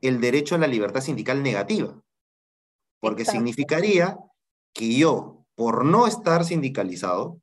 [0.01, 2.01] el derecho a la libertad sindical negativa,
[2.99, 4.17] porque significaría
[4.73, 7.39] que yo, por no estar sindicalizado,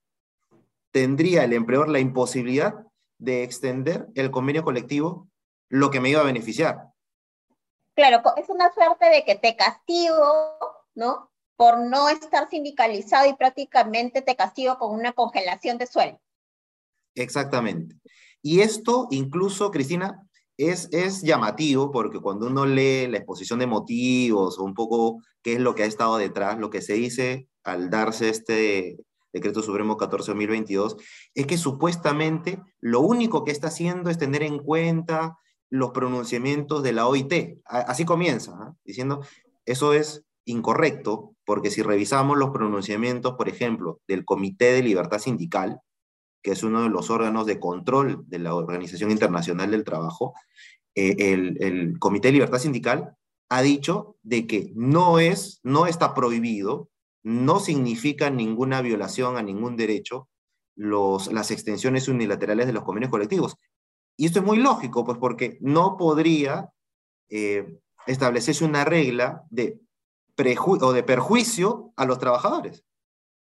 [0.90, 2.86] tendría el empleador la imposibilidad
[3.18, 5.28] de extender el convenio colectivo
[5.68, 6.92] lo que me iba a beneficiar.
[7.94, 10.16] Claro, es una suerte de que te castigo,
[10.94, 11.30] ¿no?
[11.56, 16.20] Por no estar sindicalizado y prácticamente te castigo con una congelación de sueldo.
[17.14, 17.96] Exactamente.
[18.42, 24.58] Y esto incluso, Cristina, es, es llamativo porque cuando uno lee la exposición de motivos
[24.58, 27.90] o un poco qué es lo que ha estado detrás, lo que se dice al
[27.90, 28.98] darse este
[29.32, 30.96] Decreto Supremo 14.022,
[31.34, 35.38] es que supuestamente lo único que está haciendo es tener en cuenta
[35.70, 37.60] los pronunciamientos de la OIT.
[37.64, 38.74] Así comienza, ¿ah?
[38.84, 39.24] diciendo,
[39.64, 45.80] eso es incorrecto, porque si revisamos los pronunciamientos, por ejemplo, del Comité de Libertad Sindical,
[46.42, 50.34] que es uno de los órganos de control de la Organización Internacional del Trabajo,
[50.94, 53.16] eh, el, Comité de Libertad Sindical
[53.48, 56.90] ha dicho de que no es, no está prohibido,
[57.22, 60.28] no significa ninguna violación a ningún derecho
[60.74, 63.56] las extensiones unilaterales de los convenios colectivos.
[64.16, 66.70] Y esto es muy lógico, pues porque no podría
[67.28, 69.80] eh, establecerse una regla de,
[70.36, 72.84] o de perjuicio a los trabajadores.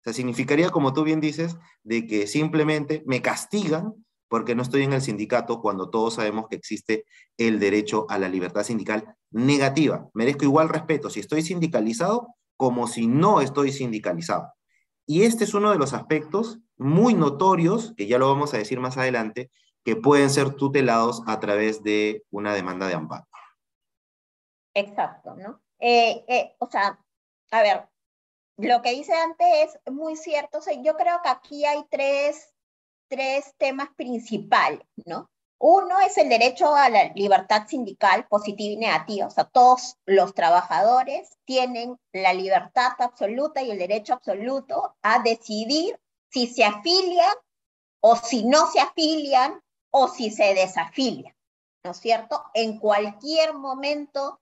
[0.08, 3.94] Sea, significaría, como tú bien dices, de que simplemente me castigan
[4.30, 7.04] porque no estoy en el sindicato cuando todos sabemos que existe
[7.36, 10.08] el derecho a la libertad sindical negativa.
[10.14, 14.54] Merezco igual respeto si estoy sindicalizado como si no estoy sindicalizado.
[15.06, 18.80] Y este es uno de los aspectos muy notorios, que ya lo vamos a decir
[18.80, 19.52] más adelante,
[19.84, 23.28] que pueden ser tutelados a través de una demanda de amparo.
[24.74, 25.62] Exacto, ¿no?
[25.80, 26.98] Eh, eh, o sea,
[27.52, 27.90] a ver,
[28.58, 30.60] lo que dice antes es muy cierto.
[30.60, 32.54] O yo creo que aquí hay tres,
[33.08, 35.30] tres temas principales, ¿no?
[35.60, 39.28] Uno es el derecho a la libertad sindical positiva y negativa.
[39.28, 46.00] O sea, todos los trabajadores tienen la libertad absoluta y el derecho absoluto a decidir
[46.30, 47.34] si se afilian
[48.02, 51.36] o si no se afilian o si se desafilia,
[51.84, 52.44] ¿no es cierto?
[52.54, 54.40] En cualquier momento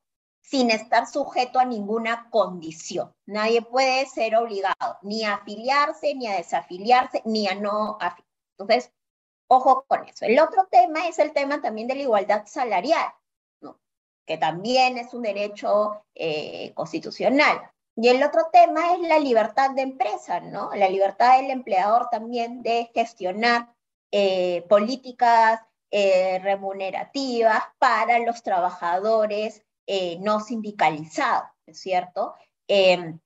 [0.47, 3.11] sin estar sujeto a ninguna condición.
[3.25, 8.31] Nadie puede ser obligado ni a afiliarse, ni a desafiliarse, ni a no afiliarse.
[8.57, 8.93] Entonces,
[9.47, 10.25] ojo con eso.
[10.25, 13.11] El otro tema es el tema también de la igualdad salarial,
[14.25, 17.71] que también es un derecho eh, constitucional.
[17.95, 20.69] Y el otro tema es la libertad de empresa, ¿no?
[20.75, 23.73] La libertad del empleador también de gestionar
[24.11, 32.35] eh, políticas eh, remunerativas para los trabajadores eh, no sindicalizados, ¿es cierto?
[32.67, 33.19] Em,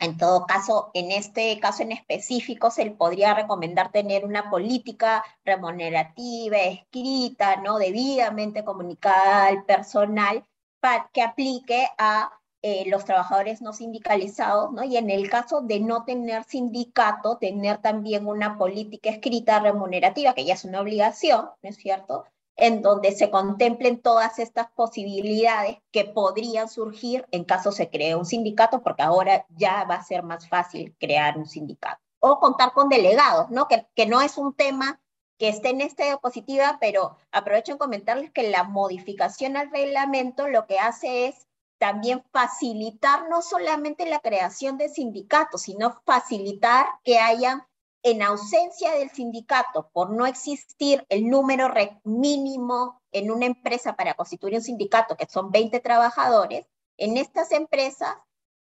[0.00, 6.56] en todo caso, en este caso en específico, se podría recomendar tener una política remunerativa,
[6.58, 7.78] escrita, ¿no?
[7.78, 10.44] debidamente comunicada al personal
[10.80, 14.84] para que aplique a eh, los trabajadores no sindicalizados, ¿no?
[14.84, 20.44] Y en el caso de no tener sindicato, tener también una política escrita remunerativa, que
[20.44, 22.24] ya es una obligación, ¿no es cierto?
[22.60, 28.26] En donde se contemplen todas estas posibilidades que podrían surgir en caso se cree un
[28.26, 32.00] sindicato, porque ahora ya va a ser más fácil crear un sindicato.
[32.20, 33.66] O contar con delegados, ¿no?
[33.66, 35.00] Que, que no es un tema
[35.38, 40.66] que esté en esta diapositiva, pero aprovecho en comentarles que la modificación al reglamento lo
[40.66, 41.46] que hace es
[41.80, 47.66] también facilitar no solamente la creación de sindicatos, sino facilitar que haya,
[48.02, 51.72] en ausencia del sindicato, por no existir el número
[52.04, 58.16] mínimo en una empresa para constituir un sindicato, que son 20 trabajadores, en estas empresas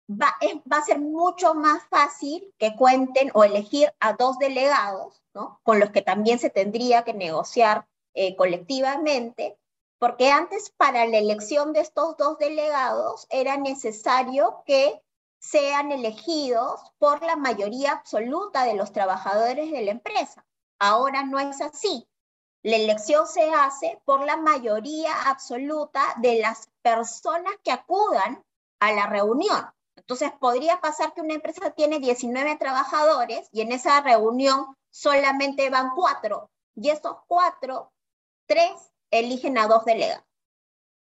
[0.09, 0.35] va,
[0.71, 5.61] a ser mucho más fácil que cuenten o elegir a dos delegados, ¿no?
[5.63, 9.59] con los que también se tendría que negociar eh, colectivamente,
[9.99, 15.03] porque antes para la elección de estos dos delegados era necesario que
[15.39, 20.45] sean elegidos por la mayoría absoluta de los trabajadores de la empresa.
[20.79, 22.09] Ahora no es así.
[22.63, 28.45] La elección se hace por la mayoría absoluta de las personas que acudan
[28.81, 29.67] a la reunión.
[29.97, 35.91] Entonces, podría pasar que una empresa tiene 19 trabajadores y en esa reunión solamente van
[35.95, 36.51] cuatro.
[36.75, 37.93] Y esos cuatro,
[38.47, 38.73] tres
[39.11, 40.28] eligen a dos delegados.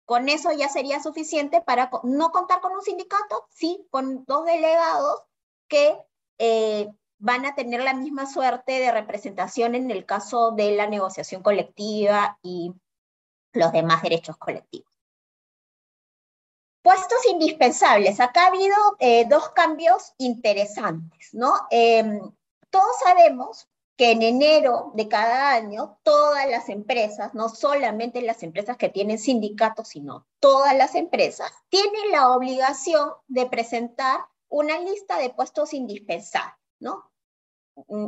[0.05, 5.23] Con eso ya sería suficiente para no contar con un sindicato, sí, con dos delegados
[5.69, 5.99] que
[6.39, 11.43] eh, van a tener la misma suerte de representación en el caso de la negociación
[11.43, 12.75] colectiva y
[13.53, 14.93] los demás derechos colectivos.
[16.83, 18.21] Puestos indispensables.
[18.21, 21.55] Acá ha habido eh, dos cambios interesantes, ¿no?
[21.71, 22.21] Em,
[22.69, 28.77] todos sabemos que en enero de cada año todas las empresas, no solamente las empresas
[28.77, 35.31] que tienen sindicatos, sino todas las empresas, tienen la obligación de presentar una lista de
[35.31, 37.11] puestos indispensables, ¿no?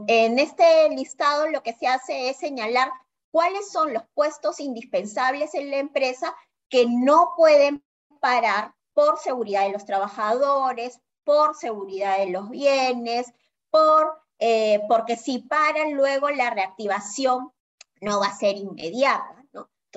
[0.07, 2.91] En este listado lo que se hace es señalar
[3.31, 6.37] cuáles son los puestos indispensables en la empresa
[6.69, 7.85] que no pueden
[8.21, 13.33] parar por seguridad de los trabajadores, por seguridad de los bienes,
[13.71, 17.53] por eh, porque si paran luego la reactivación
[18.01, 19.37] no va a ser inmediata.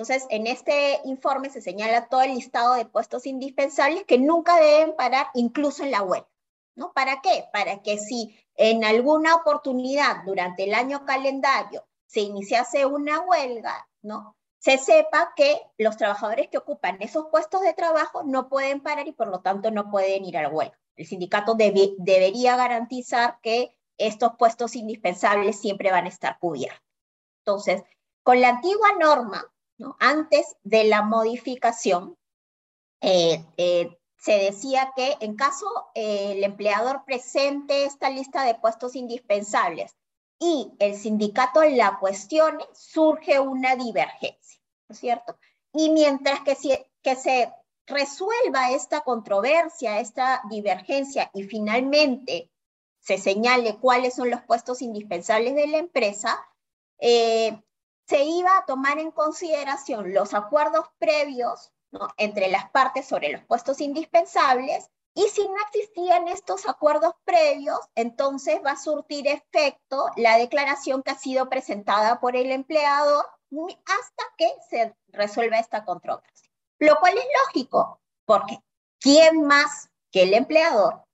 [0.00, 4.96] Entonces, en este informe se señala todo el listado de puestos indispensables que nunca deben
[4.96, 6.28] parar, incluso en la huelga,
[6.74, 6.92] ¿no?
[6.94, 7.44] ¿Para qué?
[7.52, 14.36] Para que si en alguna oportunidad durante el año calendario se iniciase una huelga, ¿no?
[14.58, 19.12] Se sepa que los trabajadores que ocupan esos puestos de trabajo no pueden parar y
[19.12, 20.78] por lo tanto no pueden ir a la huelga.
[20.96, 26.82] El sindicato debería garantizar que estos puestos indispensables siempre van a estar cubiertos.
[27.44, 27.82] Entonces,
[28.22, 29.44] con la antigua norma,
[29.78, 29.96] ¿no?
[30.00, 32.16] antes de la modificación,
[33.00, 38.94] eh, eh, se decía que en caso eh, el empleador presente esta lista de puestos
[38.94, 39.96] indispensables
[40.38, 45.38] y el sindicato la cuestione, surge una divergencia, ¿no es cierto?
[45.72, 46.54] Y mientras que
[47.16, 47.52] se
[47.86, 52.50] resuelva esta controversia, esta divergencia y finalmente
[53.00, 56.38] se señale cuáles son los puestos indispensables de la empresa,
[56.98, 57.62] eh,
[58.06, 61.72] se iba a tomar en consideración los acuerdos previos
[62.16, 68.60] entre las partes sobre los puestos indispensables y si no existían estos acuerdos previos, entonces
[68.64, 73.26] va a surtir efecto la declaración que ha sido presentada por el empleador
[73.86, 76.50] hasta que se resuelva esta controversia.
[76.78, 78.60] Lo cual es lógico, porque
[79.00, 81.04] ¿quién más que el empleador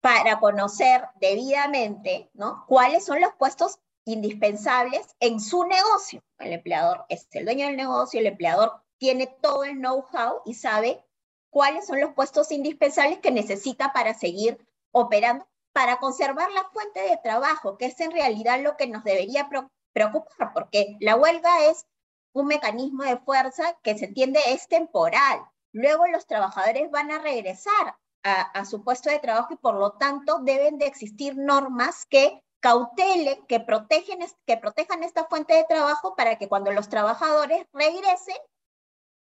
[0.00, 2.64] para conocer debidamente ¿no?
[2.66, 6.22] cuáles son los puestos indispensables en su negocio?
[6.38, 11.04] El empleador es el dueño del negocio, el empleador tiene todo el know-how y sabe
[11.50, 14.58] cuáles son los puestos indispensables que necesita para seguir
[14.92, 19.48] operando, para conservar la fuente de trabajo, que es en realidad lo que nos debería
[19.92, 21.86] preocupar, porque la huelga es
[22.32, 25.40] un mecanismo de fuerza que se entiende es temporal.
[25.72, 30.38] Luego los trabajadores van a regresar a, su puesto de trabajo y por lo tanto
[30.40, 36.36] deben de existir normas que cautelen, que, protegen, que protejan esta fuente de trabajo para
[36.36, 38.36] que cuando los trabajadores regresen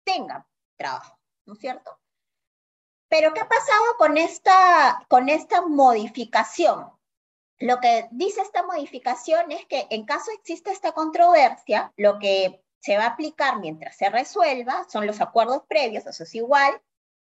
[0.03, 0.45] tengan
[0.77, 1.99] trabajo, ¿no es cierto?
[3.09, 6.91] Pero ¿qué ha pasado con esta, con esta modificación?
[7.59, 12.97] Lo que dice esta modificación es que en caso exista esta controversia, lo que se
[12.97, 16.81] va a aplicar mientras se resuelva, son los acuerdos previos, eso es igual,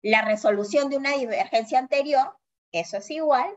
[0.05, 2.37] la resolución de una divergencia anterior,
[2.73, 3.49] eso es igual,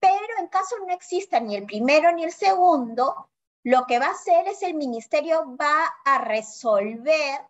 [0.00, 3.30] pero en caso no exista ni el primero ni el segundo,
[3.64, 7.40] lo que va a hacer es el ministerio va a resolver,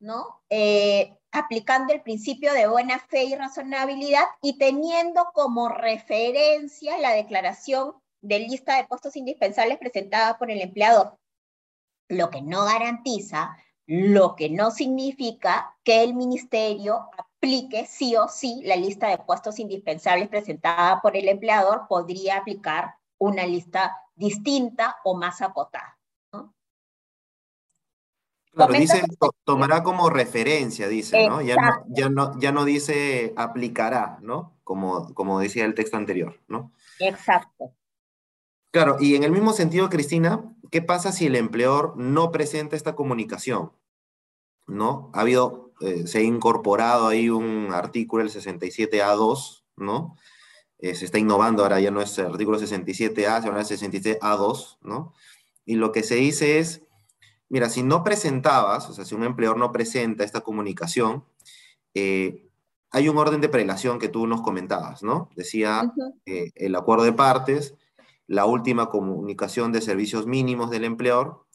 [0.00, 0.42] ¿no?
[0.50, 7.94] Eh, aplicando el principio de buena fe y razonabilidad y teniendo como referencia la declaración
[8.20, 11.16] de lista de puestos indispensables presentada por el empleador
[12.10, 13.56] lo que no garantiza,
[13.86, 17.08] lo que no significa que el ministerio
[17.40, 22.94] aplique sí o sí la lista de puestos indispensables presentada por el empleador, podría aplicar
[23.18, 25.96] una lista distinta o más acotada.
[28.52, 29.02] Claro, dice,
[29.44, 31.40] tomará como referencia, dice, ¿no?
[31.40, 31.84] Ya, ¿no?
[31.88, 34.58] ya no, ya no dice aplicará, ¿no?
[34.64, 36.72] Como, como decía el texto anterior, ¿no?
[36.98, 37.72] Exacto.
[38.72, 42.96] Claro, y en el mismo sentido, Cristina, ¿qué pasa si el empleador no presenta esta
[42.96, 43.72] comunicación?
[44.66, 45.10] ¿No?
[45.14, 50.16] Ha habido, eh, se ha incorporado ahí un artículo, el 67A2, ¿no?
[50.78, 55.14] Eh, se está innovando, ahora ya no es el artículo 67A, sino el 67A2, ¿no?
[55.64, 56.82] Y lo que se dice es,
[57.48, 61.24] mira, si no presentabas, o sea, si un empleador no presenta esta comunicación,
[61.94, 62.46] eh,
[62.90, 65.30] hay un orden de prelación que tú nos comentabas, ¿no?
[65.36, 65.92] Decía
[66.26, 67.74] el acuerdo de partes,
[68.26, 71.46] la última comunicación de servicios mínimos del empleador,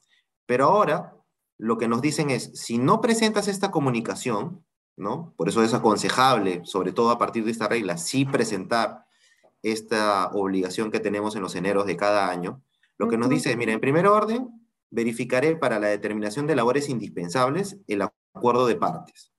[0.46, 1.14] pero ahora
[1.58, 4.66] lo que nos dicen es, si no presentas esta comunicación,
[4.97, 5.34] ¿no?
[5.38, 9.06] Por eso es aconsejable, sobre todo a partir de esta regla, sí presentar
[9.62, 12.62] esta obligación que tenemos en los eneros de cada año.
[12.97, 14.49] Lo que nos dice es, mira, en primer orden,
[14.91, 19.34] verificaré para la determinación de labores indispensables el acuerdo de partes.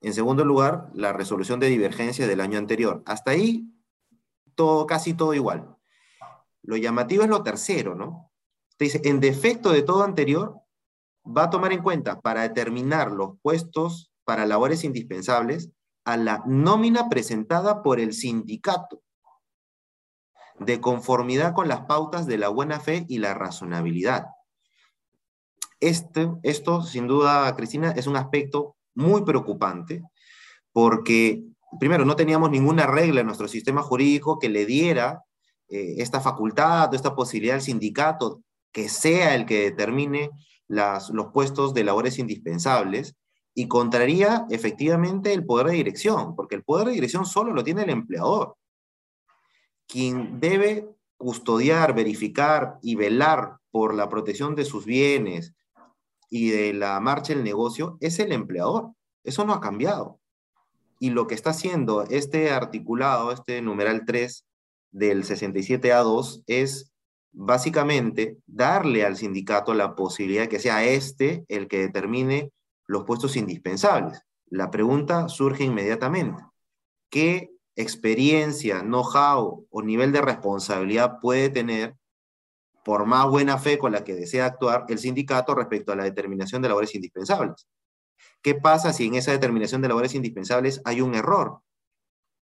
[0.00, 3.02] En segundo lugar, la resolución de divergencia del año anterior.
[3.06, 3.68] Hasta ahí,
[4.54, 5.76] todo, casi todo igual.
[6.62, 8.32] Lo llamativo es lo tercero, ¿no?
[8.76, 10.60] Te dice, en defecto de todo anterior,
[11.26, 15.70] va a tomar en cuenta para determinar los puestos para labores indispensables
[16.04, 19.02] a la nómina presentada por el sindicato,
[20.58, 24.26] de conformidad con las pautas de la buena fe y la razonabilidad.
[25.80, 30.02] Este, esto, sin duda, Cristina, es un aspecto muy preocupante
[30.72, 31.42] porque,
[31.78, 35.22] primero, no teníamos ninguna regla en nuestro sistema jurídico que le diera
[35.68, 40.30] eh, esta facultad o esta posibilidad al sindicato que sea el que determine
[40.68, 43.16] las, los puestos de labores indispensables
[43.54, 47.82] y contraría efectivamente el poder de dirección, porque el poder de dirección solo lo tiene
[47.82, 48.56] el empleador.
[49.86, 55.54] Quien debe custodiar, verificar y velar por la protección de sus bienes
[56.28, 58.92] y de la marcha del negocio es el empleador.
[59.24, 60.20] Eso no ha cambiado.
[60.98, 64.46] Y lo que está haciendo este articulado, este numeral 3
[64.90, 66.92] del 67A2, es
[67.38, 72.50] básicamente darle al sindicato la posibilidad de que sea este el que determine
[72.86, 74.22] los puestos indispensables.
[74.46, 76.42] La pregunta surge inmediatamente.
[77.10, 81.94] ¿Qué experiencia, know-how o nivel de responsabilidad puede tener,
[82.82, 86.62] por más buena fe con la que desea actuar, el sindicato respecto a la determinación
[86.62, 87.66] de labores indispensables?
[88.40, 91.60] ¿Qué pasa si en esa determinación de labores indispensables hay un error?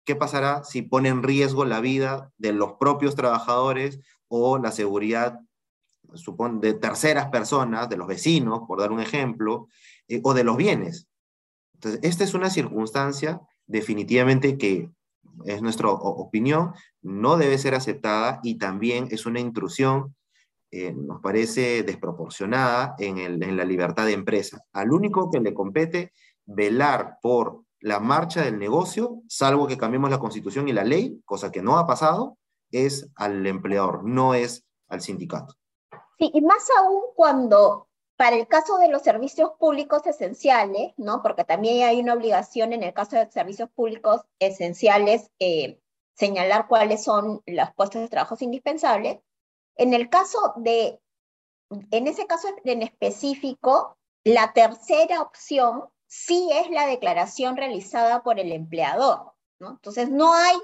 [0.05, 5.41] ¿Qué pasará si pone en riesgo la vida de los propios trabajadores o la seguridad
[6.61, 9.69] de terceras personas, de los vecinos, por dar un ejemplo,
[10.09, 11.09] eh, o de los bienes?
[11.75, 14.91] Entonces, esta es una circunstancia definitivamente que
[15.45, 16.73] es nuestra opinión,
[17.03, 20.15] no debe ser aceptada y también es una intrusión,
[20.71, 24.63] eh, nos parece desproporcionada en, en la libertad de empresa.
[24.73, 26.13] Al único que le compete
[26.45, 31.51] velar por la marcha del negocio, salvo que cambiemos la constitución y la ley, cosa
[31.51, 32.37] que no ha pasado,
[32.73, 35.55] es al empleador, no es al sindicato.
[36.19, 41.23] Sí, y más aún cuando para el caso de los servicios públicos esenciales, ¿no?
[41.23, 45.81] Porque también hay una obligación en el caso de servicios públicos esenciales eh,
[46.21, 49.21] señalar cuáles son los puestos de trabajo indispensables.
[49.75, 51.01] En el caso de,
[51.71, 58.53] en ese caso en específico, la tercera opción sí es la declaración realizada por el
[58.53, 59.71] empleador, ¿no?
[59.71, 60.57] Entonces no hay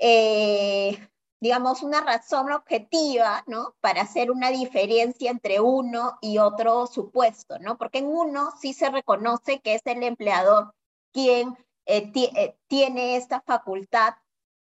[0.00, 1.08] eh,
[1.40, 3.74] digamos, una razón objetiva, ¿no?
[3.80, 7.78] Para hacer una diferencia entre uno y otro supuesto, ¿no?
[7.78, 10.74] Porque en uno sí se reconoce que es el empleador
[11.12, 14.14] quien eh, eh, tiene esta facultad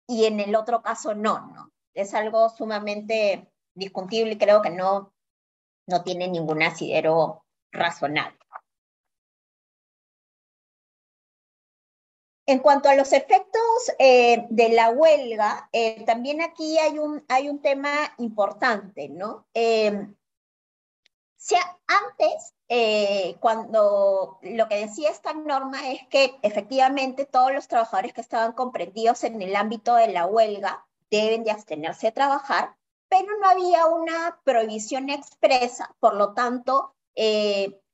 [0.07, 1.71] y en el otro caso no, ¿no?
[1.93, 5.13] Es algo sumamente discutible y creo que no,
[5.88, 8.38] no tiene ningún asidero razonable.
[12.47, 13.61] En cuanto a los efectos
[13.97, 19.47] eh, de la huelga, eh, también aquí hay un, hay un tema importante, ¿no?
[19.53, 20.07] Eh,
[21.87, 22.53] antes,
[23.39, 29.23] cuando lo que decía esta norma es que efectivamente todos los trabajadores que estaban comprendidos
[29.23, 32.75] en el ámbito de la huelga deben de abstenerse de trabajar,
[33.09, 36.95] pero no había una prohibición expresa, por lo tanto,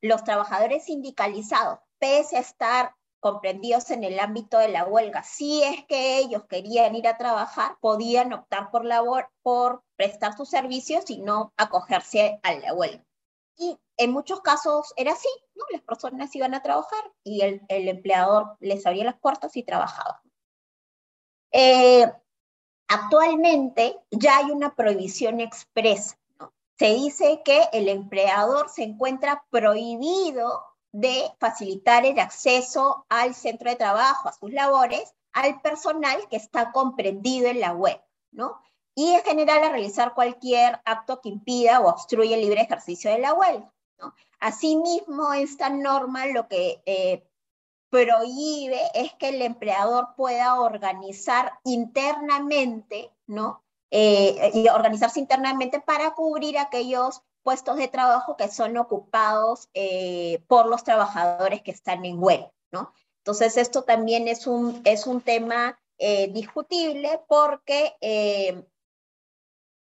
[0.02, 5.24] los trabajadores sindicalizados, pese a estar comprendidos en el ámbito de la huelga.
[5.24, 10.50] Si es que ellos querían ir a trabajar, podían optar por, labor, por prestar sus
[10.50, 13.06] servicios y no acogerse a la huelga.
[13.56, 15.64] Y en muchos casos era así, ¿no?
[15.72, 20.20] Las personas iban a trabajar y el, el empleador les abría las puertas y trabajaban.
[21.52, 22.12] Eh,
[22.88, 26.18] actualmente ya hay una prohibición expresa.
[26.80, 33.78] Se dice que el empleador se encuentra prohibido de facilitar el acceso al centro de
[33.78, 38.62] trabajo, a sus labores, al personal que está comprendido en la web, ¿no?
[38.94, 43.20] Y en general a realizar cualquier acto que impida o obstruya el libre ejercicio de
[43.20, 43.64] la web,
[44.00, 44.14] ¿no?
[44.40, 47.26] Asimismo, esta norma lo que eh,
[47.90, 53.64] prohíbe es que el empleador pueda organizar internamente, ¿no?
[53.92, 60.68] Eh, y organizarse internamente para cubrir aquellos puestos de trabajo que son ocupados eh, por
[60.68, 62.94] los trabajadores que están en web, ¿no?
[63.18, 68.66] Entonces, esto también es un, es un tema eh, discutible porque, eh,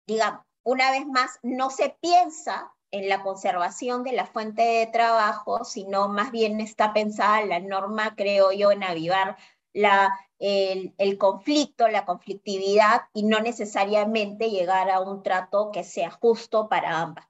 [0.06, 5.64] digamos, una vez más, no se piensa en la conservación de la fuente de trabajo,
[5.64, 9.36] sino más bien está pensada la norma, creo yo, en avivar
[9.72, 16.68] la, el, conflicto, la conflictividad y no necesariamente llegar a un trato que sea justo
[16.68, 17.26] para ambas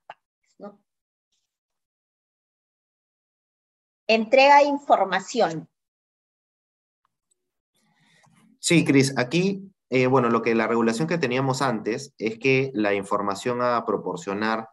[4.07, 5.69] entrega de información.
[8.59, 12.95] Sí, Cris, aquí, eh, bueno, lo que la regulación que teníamos antes es que la
[12.95, 14.71] información a proporcionar,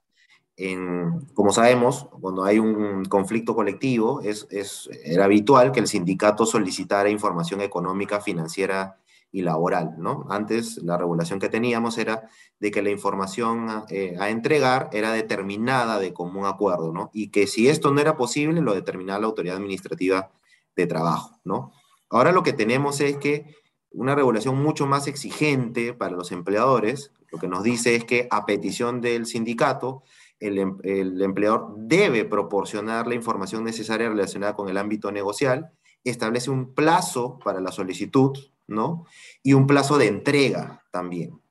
[0.56, 6.46] en, como sabemos, cuando hay un conflicto colectivo, es, es, era habitual que el sindicato
[6.46, 9.01] solicitara información económica, financiera
[9.32, 10.26] y laboral, ¿no?
[10.30, 12.30] Antes la regulación que teníamos era
[12.60, 17.10] de que la información eh, a entregar era determinada de común acuerdo, ¿no?
[17.14, 20.32] Y que si esto no era posible, lo determinaba la autoridad administrativa
[20.76, 21.72] de trabajo, ¿no?
[22.10, 23.56] Ahora lo que tenemos es que
[23.92, 28.46] una regulación mucho más exigente para los empleadores, lo que nos dice es que a
[28.46, 30.04] petición del sindicato,
[30.40, 35.72] el, em, el empleador debe proporcionar la información necesaria relacionada con el ámbito negocial,
[36.04, 38.32] establece un plazo para la solicitud,
[38.68, 39.06] ¿no?
[39.44, 41.42] Y un plazo de entrega también.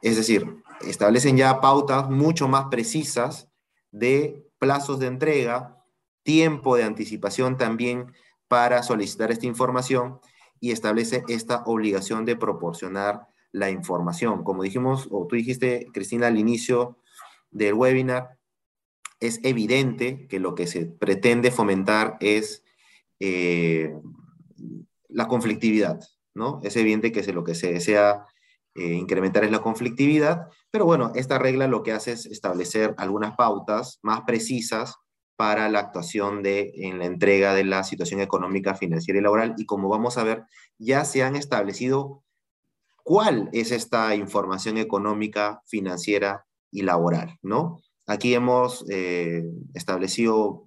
[0.00, 3.48] Es decir, establecen ya pautas mucho más precisas
[3.90, 5.84] de plazos de entrega,
[6.22, 8.12] tiempo de anticipación también
[8.48, 10.20] para solicitar esta información
[10.60, 14.44] y establece esta obligación de proporcionar la información.
[14.44, 16.98] Como dijimos, o tú dijiste, Cristina, al inicio
[17.50, 18.38] del webinar,
[19.20, 22.64] es evidente que lo que se pretende fomentar es
[23.20, 23.94] eh,
[25.08, 26.00] la conflictividad,
[26.34, 26.60] ¿no?
[26.62, 28.26] Es evidente que lo que se desea
[28.74, 33.36] eh, incrementar es la conflictividad, pero bueno, esta regla lo que hace es establecer algunas
[33.36, 34.96] pautas más precisas
[35.36, 39.54] para la actuación de, en la entrega de la situación económica, financiera y laboral.
[39.58, 40.44] Y como vamos a ver,
[40.78, 42.22] ya se han establecido
[43.02, 47.80] cuál es esta información económica, financiera y laboral, ¿no?
[48.06, 50.64] Aquí hemos eh, establecido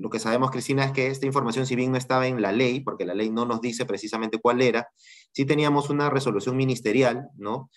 [0.00, 2.80] lo que sabemos, Cristina, es que esta información, si bien no estaba en la ley,
[2.80, 4.88] porque la ley no nos dice precisamente cuál era,
[5.32, 7.70] sí teníamos una resolución ministerial, ¿no?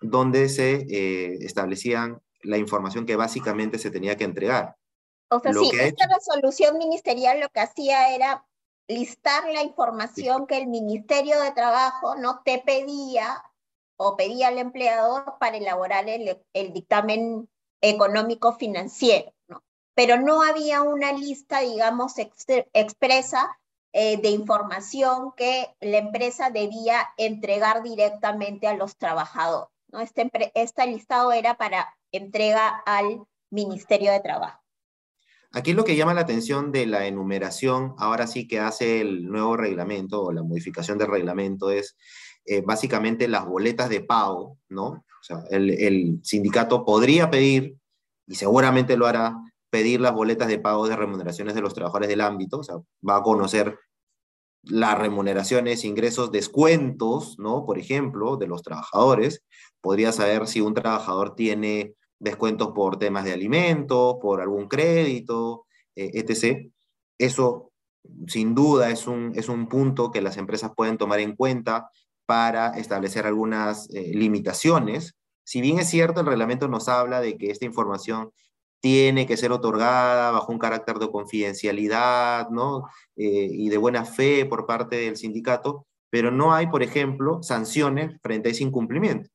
[0.00, 4.76] Donde se eh, establecían la información que básicamente se tenía que entregar.
[5.30, 8.46] O sea, sí, esta resolución ministerial lo que hacía era
[8.88, 13.42] listar la información que el Ministerio de Trabajo no te pedía
[13.96, 17.48] o pedía al empleador para elaborar el, el dictamen
[17.80, 19.32] económico financiero
[19.98, 22.12] pero no había una lista, digamos,
[22.72, 23.58] expresa
[23.92, 29.74] eh, de información que la empresa debía entregar directamente a los trabajadores.
[29.88, 29.98] ¿no?
[29.98, 34.62] Este, este listado era para entrega al Ministerio de Trabajo.
[35.50, 39.56] Aquí lo que llama la atención de la enumeración, ahora sí que hace el nuevo
[39.56, 41.96] reglamento o la modificación del reglamento, es
[42.44, 44.86] eh, básicamente las boletas de pago, ¿no?
[44.86, 47.74] O sea, el, el, sindicato podría pedir,
[48.28, 49.34] y seguramente lo hará,
[49.70, 53.16] pedir las boletas de pago de remuneraciones de los trabajadores del ámbito, o sea, va
[53.16, 53.78] a conocer
[54.62, 57.64] las remuneraciones, ingresos, descuentos, ¿no?
[57.64, 59.44] Por ejemplo, de los trabajadores.
[59.80, 65.66] Podría saber si un trabajador tiene descuentos por temas de alimentos, por algún crédito,
[65.96, 66.70] eh, etc.
[67.18, 67.72] Eso,
[68.26, 71.90] sin duda, es un, es un punto que las empresas pueden tomar en cuenta
[72.26, 75.16] para establecer algunas eh, limitaciones.
[75.44, 78.32] Si bien es cierto, el reglamento nos habla de que esta información
[78.80, 82.88] tiene que ser otorgada bajo un carácter de confidencialidad ¿no?
[83.16, 88.20] Eh, y de buena fe por parte del sindicato, pero no hay, por ejemplo, sanciones
[88.22, 89.30] frente a ese incumplimiento.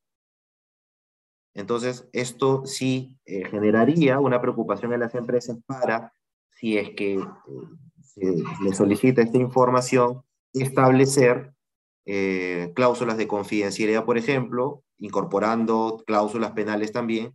[1.55, 6.13] Entonces, esto sí eh, generaría una preocupación en las empresas para,
[6.49, 7.23] si es que eh,
[8.15, 10.23] se le solicita esta información,
[10.53, 11.51] establecer
[12.75, 17.33] cláusulas de confidencialidad, por ejemplo, incorporando cláusulas penales también,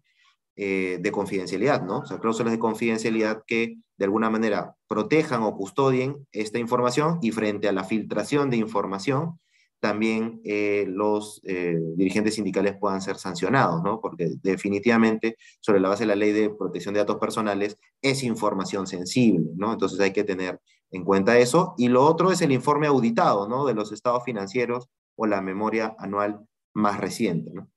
[0.60, 2.00] eh, de confidencialidad, ¿no?
[2.00, 7.30] O sea, cláusulas de confidencialidad que de alguna manera protejan o custodien esta información y
[7.30, 9.38] frente a la filtración de información,
[9.78, 14.00] también eh, los eh, dirigentes sindicales puedan ser sancionados, ¿no?
[14.00, 18.88] Porque definitivamente, sobre la base de la ley de protección de datos personales, es información
[18.88, 19.72] sensible, ¿no?
[19.72, 20.58] Entonces hay que tener
[20.90, 21.74] en cuenta eso.
[21.78, 23.64] Y lo otro es el informe auditado, ¿no?
[23.64, 26.40] De los estados financieros o la memoria anual
[26.74, 27.68] más reciente, ¿no?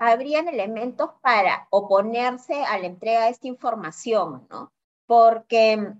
[0.00, 4.72] Habrían elementos para oponerse a la entrega de esta información, ¿no?
[5.06, 5.92] Porque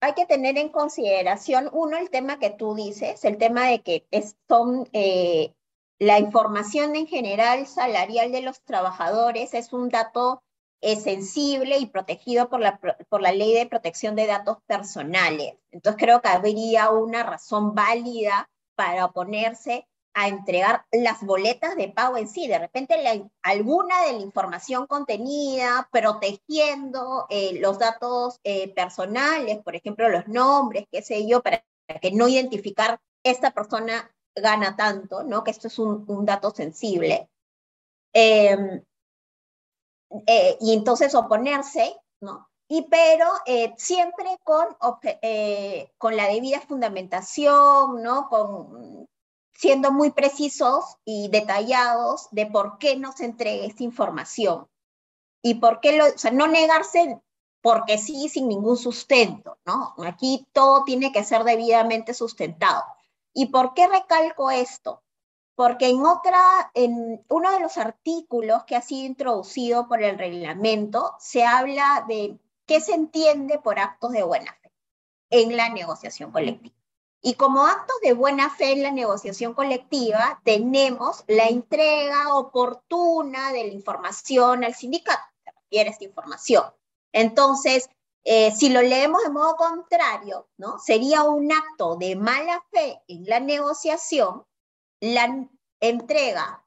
[0.00, 4.06] hay que tener en consideración, uno, el tema que tú dices, el tema de que
[4.48, 5.54] son, eh,
[5.98, 10.42] la información en general salarial de los trabajadores es un dato
[10.94, 12.78] sensible y protegido por la,
[13.08, 15.54] por la ley de protección de datos personales.
[15.72, 22.16] Entonces creo que habría una razón válida para oponerse a entregar las boletas de pago
[22.16, 22.48] en sí.
[22.48, 22.96] De repente
[23.42, 30.86] alguna de la información contenida, protegiendo eh, los datos eh, personales, por ejemplo, los nombres,
[30.90, 31.62] qué sé yo, para
[32.00, 35.44] que no identificar esta persona gana tanto, ¿no?
[35.44, 37.28] Que esto es un, dato sensible.
[38.14, 38.82] Em,
[40.26, 42.48] eh, y entonces oponerse, ¿no?
[42.68, 43.28] Y pero
[43.76, 44.76] siempre con,
[45.98, 48.28] con la debida fundamentación, ¿no?
[48.28, 49.06] Con
[49.56, 54.68] siendo muy precisos y detallados de por qué no se entrega esta información
[55.42, 57.20] y por qué lo, o no negarse
[57.62, 59.94] porque sí sin ningún sustento, ¿no?
[60.06, 62.84] Aquí todo tiene que ser debidamente sustentado.
[63.32, 65.02] ¿Y por qué recalco esto?
[65.56, 71.16] Porque en otra, en uno de los artículos que ha sido introducido por el reglamento,
[71.18, 74.70] se habla de qué se entiende por actos de buena fe
[75.30, 76.76] en la negociación colectiva.
[77.22, 83.66] Y como actos de buena fe en la negociación colectiva, tenemos la entrega oportuna de
[83.66, 86.64] la información al sindicato, se refiere esta información.
[87.12, 87.88] Entonces,
[88.24, 90.78] eh, si lo leemos de modo contrario, ¿no?
[90.78, 94.44] sería un acto de mala fe en la negociación
[95.00, 95.48] la
[95.80, 96.66] entrega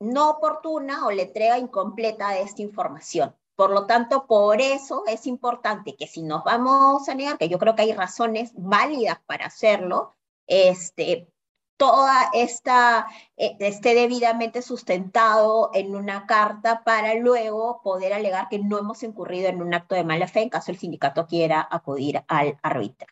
[0.00, 3.34] no oportuna o la entrega incompleta de esta información.
[3.56, 7.58] Por lo tanto, por eso es importante que si nos vamos a negar, que yo
[7.58, 10.14] creo que hay razones válidas para hacerlo,
[10.46, 11.32] este,
[11.78, 13.06] toda esta
[13.38, 19.48] eh, esté debidamente sustentado en una carta para luego poder alegar que no hemos incurrido
[19.48, 23.08] en un acto de mala fe en caso el sindicato quiera acudir al árbitro.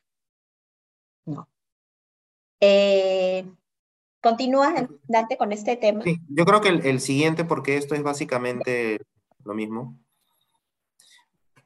[1.25, 1.49] No.
[2.61, 3.51] Eh,
[4.21, 4.75] ¿Continúas,
[5.09, 6.03] Dante, con este tema?
[6.29, 9.01] Yo creo que el siguiente, porque esto es básicamente
[9.45, 9.99] lo mismo.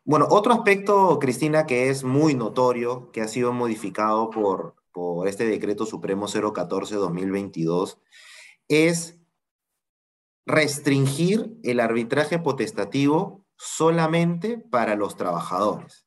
[0.08, 4.74] Bueno, otro aspecto, Cristina, que es muy notorio, que ha sido modificado por,
[5.26, 7.98] este decreto supremo 014-2022,
[8.68, 9.18] es
[10.46, 16.06] restringir el arbitraje potestativo solamente para los trabajadores.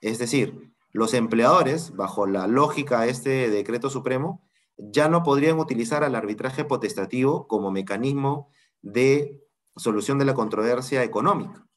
[0.00, 4.48] Es decir, los empleadores, bajo la lógica de este decreto supremo,
[4.78, 8.48] ya no podrían utilizar al arbitraje potestativo como mecanismo
[8.80, 9.42] de
[9.76, 11.68] solución de la controversia económica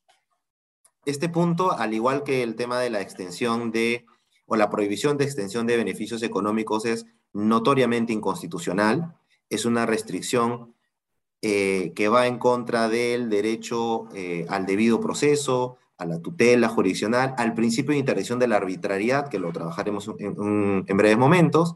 [1.05, 4.05] este punto, al igual que el tema de la extensión de,
[4.45, 9.15] o la prohibición de extensión de beneficios económicos, es notoriamente inconstitucional.
[9.49, 10.73] Es una restricción
[11.41, 17.35] eh, que va en contra del derecho eh, al debido proceso, a la tutela jurisdiccional,
[17.37, 21.75] al principio de interdicción de la arbitrariedad, que lo trabajaremos en, en breves momentos,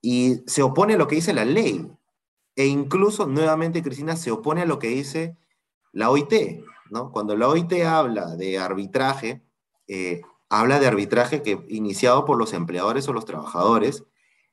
[0.00, 1.86] y se opone a lo que dice la ley.
[2.56, 5.36] E incluso, nuevamente, Cristina, se opone a lo que dice
[5.92, 6.64] la OIT,
[7.12, 9.42] cuando la OIT habla de arbitraje,
[9.86, 14.04] eh, habla de arbitraje que iniciado por los empleadores o los trabajadores,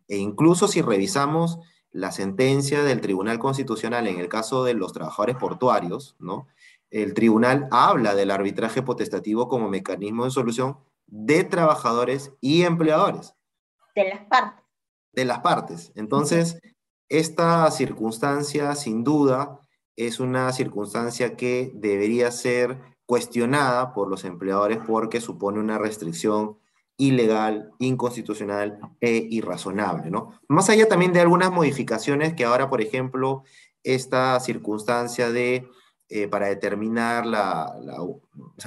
[0.07, 1.59] e incluso si revisamos
[1.91, 6.47] la sentencia del Tribunal Constitucional en el caso de los trabajadores portuarios, ¿no?
[6.91, 10.77] El tribunal habla del arbitraje potestativo como mecanismo de solución
[11.07, 13.35] de trabajadores y empleadores.
[13.95, 14.63] De las partes.
[15.13, 15.91] De las partes.
[15.95, 16.59] Entonces,
[17.09, 19.59] esta circunstancia, sin duda,
[19.95, 26.57] es una circunstancia que debería ser cuestionada por los empleadores porque supone una restricción
[26.97, 30.39] ilegal, inconstitucional e irrazonable, ¿no?
[30.47, 33.43] Más allá también de algunas modificaciones que ahora, por ejemplo,
[33.83, 35.67] esta circunstancia de,
[36.09, 37.73] eh, para determinar la,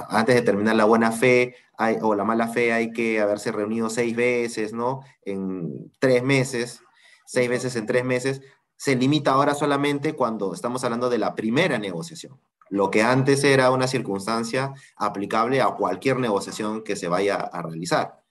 [0.09, 1.57] antes de determinar la buena fe
[2.03, 5.01] o la mala fe hay que haberse reunido seis veces, ¿no?
[5.25, 6.83] En tres meses,
[7.25, 8.43] seis veces en tres meses,
[8.79, 13.73] se limita ahora solamente cuando estamos hablando de la primera negociación, lo que antes era
[13.73, 18.23] una circunstancia aplicable a cualquier negociación que se vaya a realizar.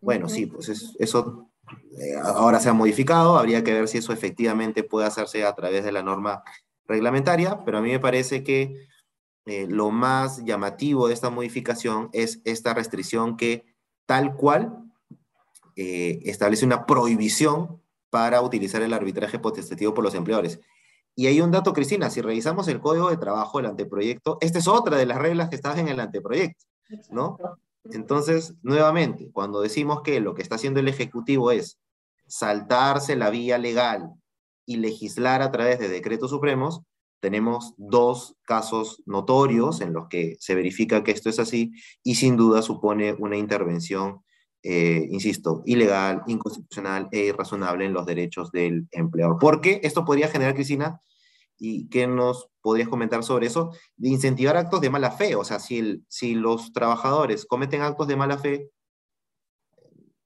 [0.00, 1.48] Bueno, sí, pues eso
[1.98, 5.84] eh, ahora se ha modificado, habría que ver si eso efectivamente puede hacerse a través
[5.84, 6.42] de la norma
[6.86, 8.88] reglamentaria, pero a mí me parece que
[9.46, 13.64] eh, lo más llamativo de esta modificación es esta restricción que
[14.06, 14.82] tal cual
[15.76, 17.81] eh, establece una prohibición
[18.12, 20.60] para utilizar el arbitraje potestativo por los empleadores.
[21.16, 24.68] Y hay un dato, Cristina, si revisamos el código de trabajo del anteproyecto, esta es
[24.68, 26.66] otra de las reglas que están en el anteproyecto,
[27.08, 27.38] ¿no?
[27.84, 31.78] Entonces, nuevamente, cuando decimos que lo que está haciendo el Ejecutivo es
[32.26, 34.12] saltarse la vía legal
[34.66, 36.82] y legislar a través de decretos supremos,
[37.18, 42.36] tenemos dos casos notorios en los que se verifica que esto es así y sin
[42.36, 44.22] duda supone una intervención
[44.62, 49.38] eh, insisto, ilegal, inconstitucional e irrazonable en los derechos del empleador.
[49.38, 51.00] ¿Por qué esto podría generar, Cristina,
[51.58, 55.34] y qué nos podrías comentar sobre eso, de incentivar actos de mala fe?
[55.34, 58.70] O sea, si, si los trabajadores cometen actos de mala fe,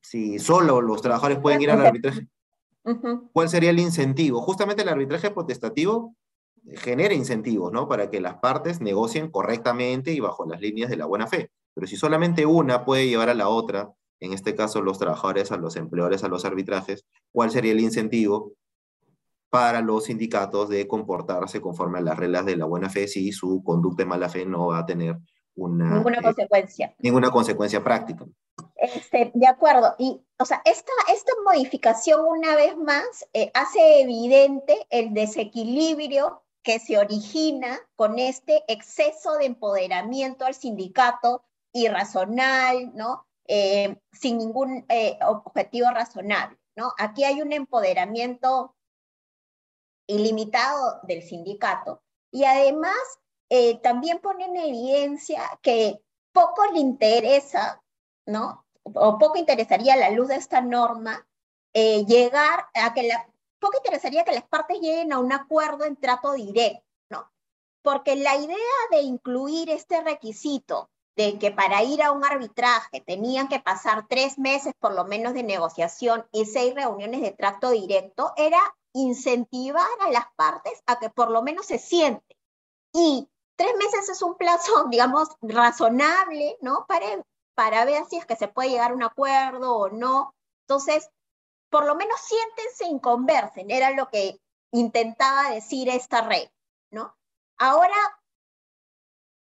[0.03, 2.29] si solo los trabajadores pueden ir al arbitraje,
[3.33, 4.41] ¿cuál sería el incentivo?
[4.43, 6.15] Justamente el arbitraje potestativo
[6.75, 7.89] genera incentivos, ¿no?
[7.89, 11.51] Para que las partes negocien correctamente y bajo las líneas de la buena fe.
[11.75, 15.57] Pero si solamente una puede llevar a la otra en este caso los trabajadores a
[15.57, 18.53] los empleadores a los arbitrajes, ¿cuál sería el incentivo
[19.51, 23.63] para los sindicatos de comportarse conforme a las reglas de la buena fe si su
[23.63, 25.17] conducta de mala fe no va a tener
[25.55, 26.95] una, ninguna eh, consecuencia.
[26.99, 28.27] Ninguna consecuencia práctica.
[28.77, 29.95] Este, de acuerdo.
[29.99, 36.79] Y, o sea, esta, esta modificación, una vez más, eh, hace evidente el desequilibrio que
[36.79, 43.26] se origina con este exceso de empoderamiento al sindicato irracional, ¿no?
[43.49, 46.59] Eh, sin ningún eh, objetivo razonable.
[46.75, 46.93] ¿no?
[46.99, 48.75] Aquí hay un empoderamiento
[50.09, 52.97] ilimitado del sindicato y además
[53.49, 57.83] eh, también pone en evidencia que poco le interesa,
[58.27, 58.67] ¿no?
[58.83, 61.27] o poco interesaría a la luz de esta norma
[61.73, 63.29] llegar a que la,
[63.59, 66.85] poco interesaría que las partes lleguen a un acuerdo en trato directo.
[67.83, 68.57] Porque la idea
[68.91, 74.39] de incluir este requisito de que para ir a un arbitraje tenían que pasar tres
[74.39, 78.61] meses por lo menos de negociación y seis reuniones de trato directo, era
[78.93, 82.37] incentivar a las partes a que por lo menos se sienten.
[82.93, 86.85] Y tres meses es un plazo, digamos, razonable, ¿no?
[86.87, 87.07] Para,
[87.55, 90.35] para ver si es que se puede llegar a un acuerdo o no.
[90.69, 91.11] Entonces,
[91.71, 94.39] por lo menos siéntense y conversen, era lo que
[94.73, 96.49] intentaba decir esta red,
[96.91, 97.17] ¿no?
[97.59, 97.97] Ahora,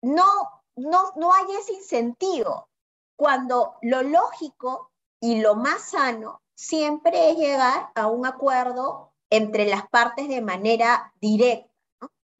[0.01, 2.67] no, no, no hay ese incentivo,
[3.15, 9.87] cuando lo lógico y lo más sano siempre es llegar a un acuerdo entre las
[9.89, 11.69] partes de manera directa.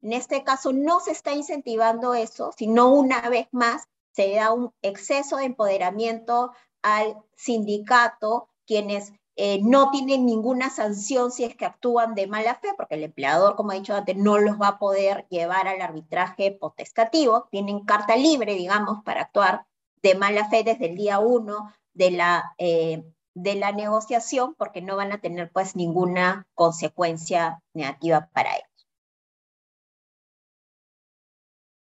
[0.02, 4.72] En este caso no se está incentivando eso, sino una vez más se da un
[4.82, 12.14] exceso de empoderamiento al sindicato, quienes eh, no tienen ninguna sanción si es que actúan
[12.14, 15.26] de mala fe, porque el empleador, como he dicho antes, no los va a poder
[15.28, 19.66] llevar al arbitraje potestativo, tienen carta libre, digamos, para actuar
[20.02, 24.96] de mala fe desde el día uno de la, eh, de la negociación, porque no
[24.96, 28.88] van a tener pues ninguna consecuencia negativa para ellos.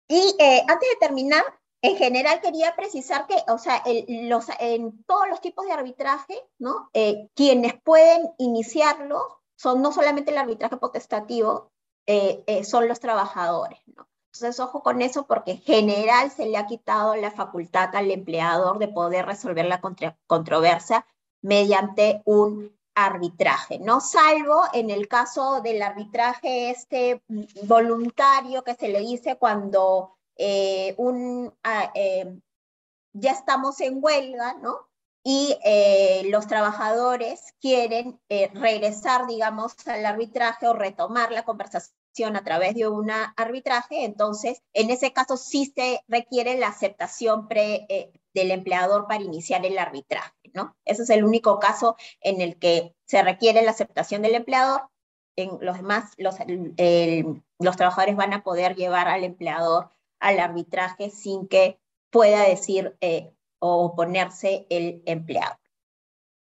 [0.08, 1.44] Y eh, antes de terminar,
[1.84, 6.90] en general quería precisar que, o sea, los, en todos los tipos de arbitraje, ¿no?
[6.94, 11.72] Eh, quienes pueden iniciarlo son no solamente el arbitraje potestativo,
[12.08, 14.08] eh, son los trabajadores, ¿no?
[14.34, 18.80] Entonces, ojo con eso porque en general se le ha quitado la facultad al empleador
[18.80, 19.82] de poder resolver la
[20.26, 21.06] controversia
[21.42, 24.00] mediante un arbitraje, ¿no?
[24.00, 27.22] Salvo en el caso del arbitraje este
[27.64, 32.40] voluntario que se le dice cuando eh, un, ah, eh,
[33.14, 34.90] ya estamos en huelga, ¿no?
[35.24, 42.76] Y eh, los trabajadores quieren regresar, digamos, al arbitraje o retomar la conversación a través
[42.76, 47.88] de un arbitraje, entonces en ese caso sí se requiere la aceptación pre,
[48.34, 50.76] del empleador para iniciar el arbitraje, ¿no?
[50.84, 54.90] Ese es el único caso en el que se requiere la aceptación del empleador.
[55.38, 56.36] En los demás, los,
[57.60, 59.90] los trabajadores van a poder llevar al empleador
[60.24, 65.58] al arbitraje sin que pueda decir eh, o oponerse el empleado.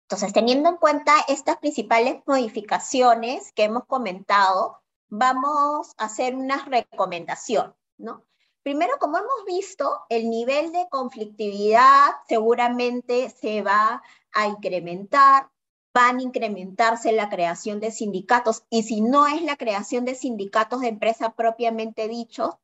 [0.02, 7.76] Entonces, teniendo en cuenta estas principales modificaciones que hemos comentado, vamos a hacer unas recomendaciones,
[7.96, 8.24] ¿no?
[8.64, 14.02] Primero, como hemos visto, el nivel de conflictividad seguramente se va
[14.32, 15.48] a incrementar,
[15.94, 20.80] van a incrementarse la creación de sindicatos y si no es la creación de sindicatos
[20.80, 22.56] de empresa propiamente dichos,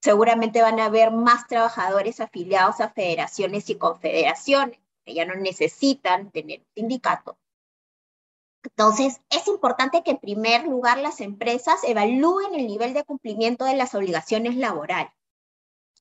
[0.00, 6.30] seguramente van a haber más trabajadores afiliados a federaciones y confederaciones que ya no necesitan
[6.30, 7.36] tener sindicato.
[8.62, 13.76] Entonces, es importante que en primer lugar las empresas evalúen el nivel de cumplimiento de
[13.76, 15.12] las obligaciones laborales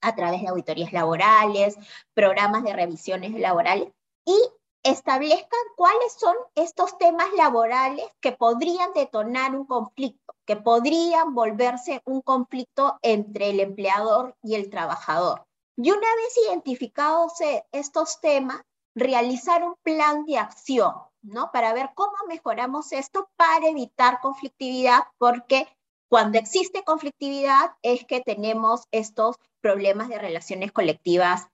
[0.02, 1.78] a través de auditorías laborales,
[2.14, 3.90] programas de revisiones laborales
[4.26, 4.38] y
[4.84, 12.22] establezcan cuáles son estos temas laborales que podrían detonar un conflicto, que podrían volverse un
[12.22, 15.46] conflicto entre el empleador y el trabajador.
[15.78, 17.34] Y una vez identificados
[17.72, 18.62] estos temas,
[18.94, 21.52] realizar un plan de acción, ¿no?
[21.52, 25.68] Para ver cómo mejoramos esto para evitar conflictividad, porque
[26.10, 31.48] cuando existe conflictividad es que tenemos estos problemas de relaciones colectivas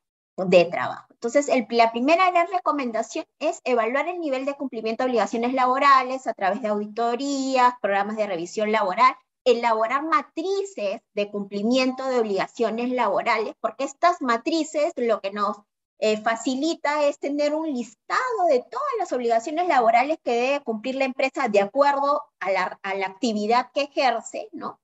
[0.46, 1.06] de trabajo.
[1.12, 6.62] Entonces, la primera recomendación es evaluar el nivel de cumplimiento de obligaciones laborales a través
[6.62, 14.22] de auditorías, programas de revisión laboral, elaborar matrices de cumplimiento de obligaciones laborales, porque estas
[14.22, 15.58] matrices lo que nos
[16.02, 21.04] eh, facilita es tener un listado de todas las obligaciones laborales que debe cumplir la
[21.04, 24.80] empresa de acuerdo a la, actividad que ejerce, ¿no?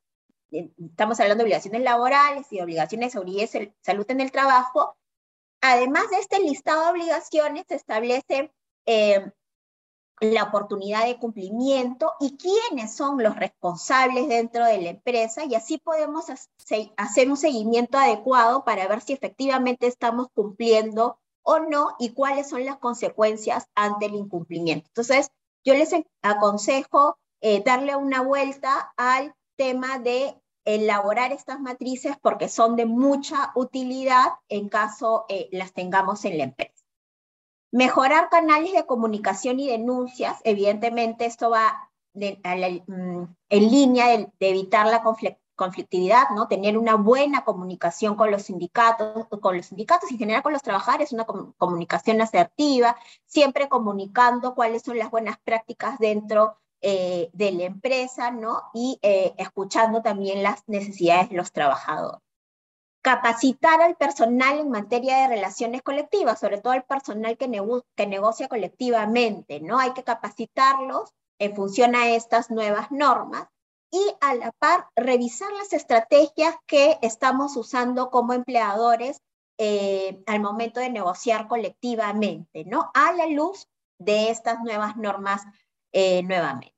[0.52, 4.98] Eh, estamos hablando de obligaciones laborales y obligaciones de salud en el trabajo.
[5.68, 8.52] Además de este listado de obligaciones, se establece
[8.86, 9.32] eh,
[10.20, 15.80] la oportunidad de cumplimiento y quiénes son los responsables dentro de la empresa y así
[15.80, 22.48] podemos hacer un seguimiento adecuado para ver si efectivamente estamos cumpliendo o no y cuáles
[22.48, 24.88] son las consecuencias ante el incumplimiento.
[24.90, 25.32] Entonces,
[25.64, 25.90] yo les
[26.22, 33.52] aconsejo eh, darle una vuelta al tema de elaborar estas matrices porque son de mucha
[33.56, 36.84] utilidad en caso eh, las tengamos en la empresa.
[37.72, 45.04] Mejorar canales de comunicación y denuncias, evidentemente esto va mm, en línea de, evitar la
[45.56, 46.48] conflictividad, ¿no?
[46.48, 50.62] Tener una buena comunicación con los sindicatos, con los sindicatos y en general con los
[50.64, 52.96] trabajadores, una comunicación asertiva,
[53.26, 58.64] siempre comunicando cuáles son las buenas prácticas dentro eh, de la empresa, ¿no?
[58.74, 62.26] Y eh, escuchando también las necesidades de los trabajadores
[63.06, 69.60] capacitar al personal en materia de relaciones colectivas, sobre todo al personal que, negocia colectivamente,
[69.60, 69.78] ¿no?
[69.78, 73.48] Hay que capacitarlos en función a estas nuevas normas
[73.92, 79.22] y a la par revisar las estrategias que estamos usando como empleadores
[79.60, 82.90] eh, al momento de negociar colectivamente, ¿no?
[82.96, 83.68] A la luz
[84.00, 85.44] de estas nuevas normas
[85.96, 86.76] eh, nuevamente.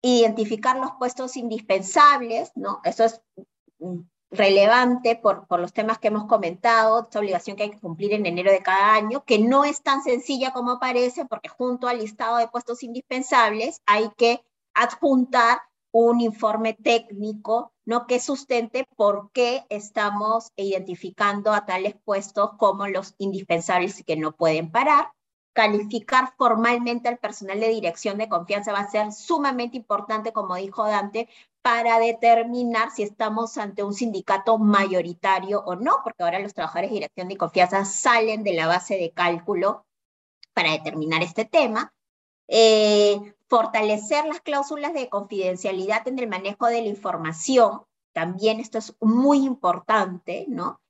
[0.00, 2.80] Identificar los puestos indispensables, ¿no?
[2.84, 3.20] Eso es
[3.80, 3.98] mm,
[4.30, 8.26] relevante por, por, los temas que hemos comentado, esta obligación que hay que cumplir en
[8.26, 12.36] enero de cada año, que no es tan sencilla como parece, porque junto al listado
[12.36, 14.40] de puestos indispensables hay que
[14.72, 15.58] adjuntar
[15.90, 18.06] un informe técnico ¿no?
[18.06, 24.30] que sustente por qué estamos identificando a tales puestos como los indispensables y que no
[24.30, 25.10] pueden parar.
[25.52, 30.84] Calificar formalmente al personal de dirección de confianza va a ser sumamente importante, como dijo
[30.86, 31.28] Dante,
[31.62, 36.94] para determinar si estamos ante un sindicato mayoritario o no, porque ahora los trabajadores de
[36.94, 39.84] dirección de confianza salen de la base de cálculo
[40.54, 41.92] para determinar este tema.
[42.48, 47.82] Eh, fortalecer las cláusulas de confidencialidad en el manejo de la información,
[48.12, 50.80] también esto es muy importante, ¿no?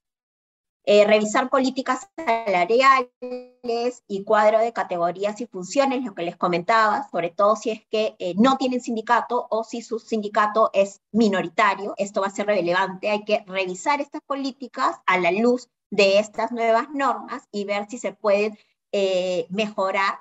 [0.92, 7.30] Eh, revisar políticas salariales y cuadro de categorías y funciones, lo que les comentaba, sobre
[7.30, 12.22] todo si es que eh, no tienen sindicato o si su sindicato es minoritario, esto
[12.22, 16.88] va a ser relevante, hay que revisar estas políticas a la luz de estas nuevas
[16.92, 18.58] normas y ver si se pueden
[18.90, 20.18] eh, mejorar.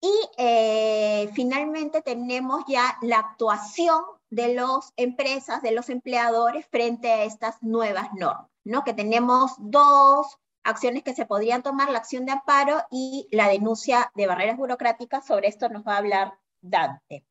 [0.00, 7.60] Y finalmente tenemos ya la actuación de las empresas, de los empleadores frente a estas
[7.64, 8.53] nuevas normas,
[8.84, 14.10] Que tenemos dos acciones que se podrían tomar, la acción de amparo y la denuncia
[14.14, 15.26] de barreras burocráticas.
[15.26, 17.24] Sobre esto nos va a hablar Dante.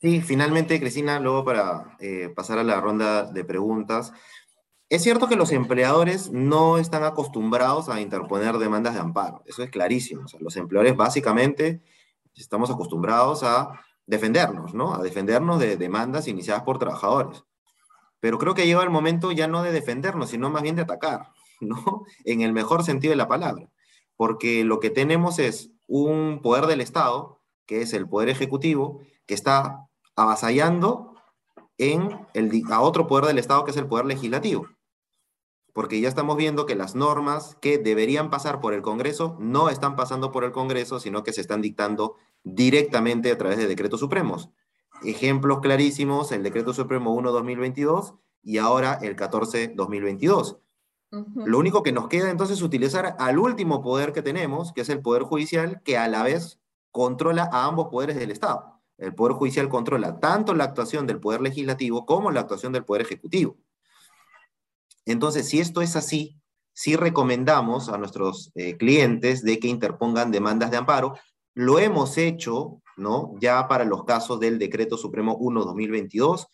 [0.00, 4.12] Sí, finalmente, Cristina, luego para eh, pasar a la ronda de preguntas,
[4.88, 9.70] es cierto que los empleadores no están acostumbrados a interponer demandas de amparo, eso es
[9.70, 10.24] clarísimo.
[10.40, 11.82] los empleadores básicamente
[12.34, 14.94] estamos acostumbrados a defendernos, ¿no?
[14.94, 17.44] A defendernos de demandas iniciadas por trabajadores.
[18.20, 21.32] Pero creo que llega el momento ya no de defendernos, sino más bien de atacar,
[21.60, 22.04] ¿no?
[22.24, 23.68] En el mejor sentido de la palabra.
[24.16, 29.34] Porque lo que tenemos es un poder del Estado, que es el poder ejecutivo, que
[29.34, 31.14] está avasallando
[31.78, 34.66] en el, a otro poder del Estado, que es el poder legislativo
[35.72, 39.96] porque ya estamos viendo que las normas que deberían pasar por el Congreso no están
[39.96, 44.50] pasando por el Congreso, sino que se están dictando directamente a través de decretos supremos.
[45.02, 50.58] Ejemplos clarísimos, el decreto supremo 1-2022 y ahora el 14-2022.
[51.10, 54.88] Lo único que nos queda entonces es utilizar al último poder que tenemos, que es
[54.90, 56.60] el Poder Judicial, que a la vez
[56.92, 58.80] controla a ambos poderes del Estado.
[58.96, 63.02] El Poder Judicial controla tanto la actuación del Poder Legislativo como la actuación del Poder
[63.02, 63.56] Ejecutivo.
[65.04, 66.40] Entonces, si esto es así,
[66.72, 71.14] sí recomendamos a nuestros eh, clientes de que interpongan demandas de amparo.
[71.54, 72.82] Lo hemos hecho,
[73.40, 76.46] Ya para los casos del Decreto Supremo 1-2022.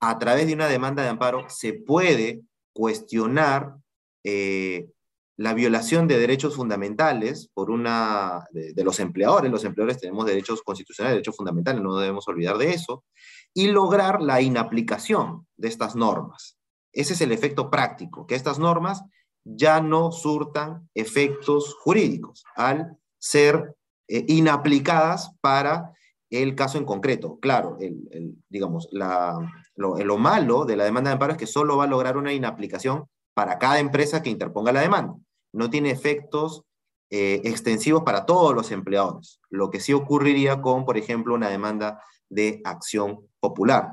[0.00, 2.42] A través de una demanda de amparo se puede
[2.72, 3.76] cuestionar
[4.24, 4.88] eh,
[5.36, 9.50] la violación de derechos fundamentales por una de, los empleadores.
[9.50, 13.04] Los empleadores tenemos derechos constitucionales, derechos fundamentales, no debemos olvidar de eso,
[13.52, 16.58] y lograr la inaplicación de estas normas.
[16.92, 19.02] Ese es el efecto práctico, que estas normas
[19.44, 23.74] ya no surtan efectos jurídicos al ser
[24.08, 25.92] eh, inaplicadas para
[26.30, 27.38] el caso en concreto.
[27.40, 31.88] Claro, el, digamos, lo, malo de la demanda de amparo es que solo va a
[31.88, 35.14] lograr una inaplicación para cada empresa que interponga la demanda.
[35.52, 36.62] No tiene efectos
[37.10, 42.02] eh, extensivos para todos los empleadores, lo que sí ocurriría con, por ejemplo, una demanda
[42.28, 43.92] de acción popular.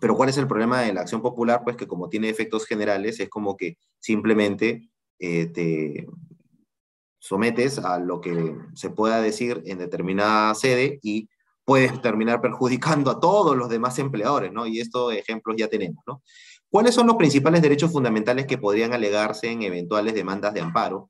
[0.00, 1.62] Pero ¿cuál es el problema de la acción popular?
[1.64, 6.06] Pues que como tiene efectos generales, es como que simplemente eh, te
[7.24, 11.26] sometes a lo que se pueda decir en determinada sede y
[11.64, 14.66] puedes terminar perjudicando a todos los demás empleadores, ¿no?
[14.66, 16.22] Y estos ejemplos ya tenemos, ¿no?
[16.68, 21.08] ¿Cuáles son los principales derechos fundamentales que podrían alegarse en eventuales demandas de amparo?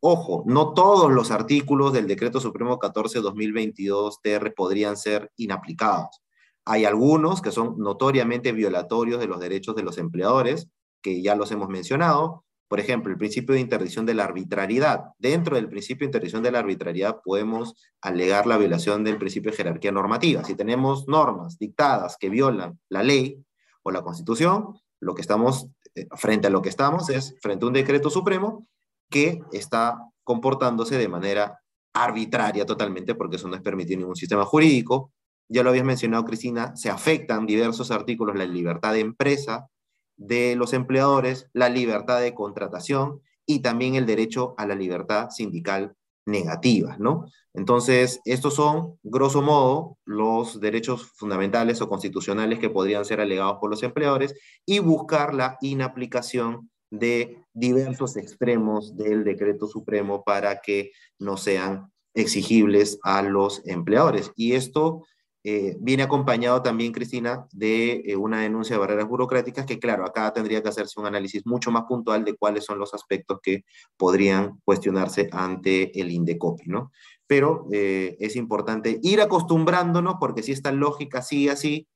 [0.00, 6.20] Ojo, no todos los artículos del Decreto Supremo 14-2022 TR podrían ser inaplicados.
[6.66, 10.68] Hay algunos que son notoriamente violatorios de los derechos de los empleadores,
[11.00, 12.44] que ya los hemos mencionado.
[12.72, 15.10] Por ejemplo, el principio de interdicción de la arbitrariedad.
[15.18, 19.58] Dentro del principio de interdicción de la arbitrariedad podemos alegar la violación del principio de
[19.58, 20.42] jerarquía normativa.
[20.42, 23.44] Si tenemos normas dictadas que violan la ley
[23.82, 27.68] o la constitución, lo que estamos, eh, frente a lo que estamos es frente a
[27.68, 28.66] un decreto supremo
[29.10, 31.60] que está comportándose de manera
[31.92, 35.12] arbitraria totalmente, porque eso no es permitido en ningún sistema jurídico,
[35.46, 39.68] ya lo habías mencionado, Cristina, se afectan diversos artículos, la libertad de empresa
[40.26, 45.94] de los empleadores, la libertad de contratación y también el derecho a la libertad sindical
[46.24, 47.26] negativas, ¿no?
[47.54, 53.70] Entonces, estos son, grosso modo, los derechos fundamentales o constitucionales que podrían ser alegados por
[53.70, 61.36] los empleadores y buscar la inaplicación de diversos extremos del decreto supremo para que no
[61.36, 64.30] sean exigibles a los empleadores.
[64.36, 65.04] Y esto
[65.44, 70.32] eh, viene acompañado también, Cristina, de eh, una denuncia de barreras burocráticas que, claro, acá
[70.32, 73.64] tendría que hacerse un análisis mucho más puntual de cuáles son los aspectos que
[73.96, 76.92] podrían cuestionarse ante el INDECOPI, ¿no?
[77.26, 81.88] Pero eh, es importante ir acostumbrándonos porque si esta lógica sigue así,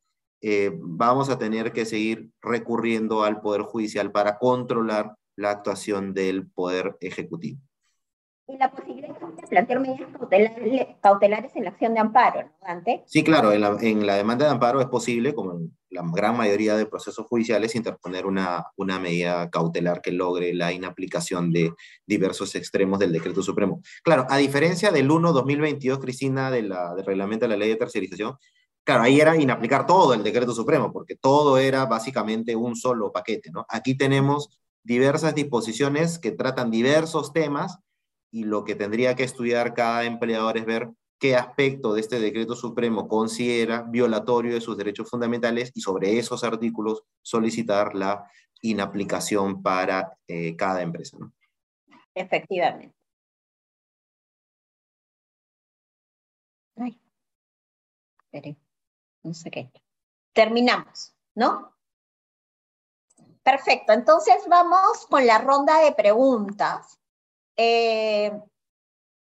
[0.79, 6.97] vamos a tener que seguir recurriendo al Poder Judicial para controlar la actuación del Poder
[7.01, 7.66] Ejecutivo
[8.49, 13.03] y la posibilidad de plantear medidas cautelares, en la acción de amparo, ¿no, Dante?
[13.07, 16.37] Sí, claro, en la, en la, demanda de amparo es posible, como en la gran
[16.37, 21.73] mayoría de procesos judiciales, interponer una, una medida cautelar que logre la inaplicación de
[22.07, 23.81] diversos extremos del decreto supremo.
[24.05, 28.37] Claro, a diferencia del 1-2022, Cristina, de la, del reglamento de la ley de tercerización,
[28.85, 33.51] claro, ahí era inaplicar todo el decreto supremo, porque todo era básicamente un solo paquete,
[33.51, 33.67] ¿no?
[33.69, 37.81] Aquí tenemos diversas disposiciones que tratan diversos temas
[38.37, 42.55] y lo que tendría que estudiar cada empleador es ver qué aspecto de este decreto
[42.55, 48.31] supremo considera violatorio de sus derechos fundamentales y sobre esos artículos solicitar la
[48.61, 51.17] inaplicación para eh, cada empresa.
[52.15, 52.95] Efectivamente.
[56.77, 57.01] Ay.
[58.31, 59.71] Qué.
[60.35, 61.75] Terminamos, ¿no?
[63.43, 67.01] Perfecto, entonces vamos con la ronda de preguntas.
[67.57, 68.33] Eh,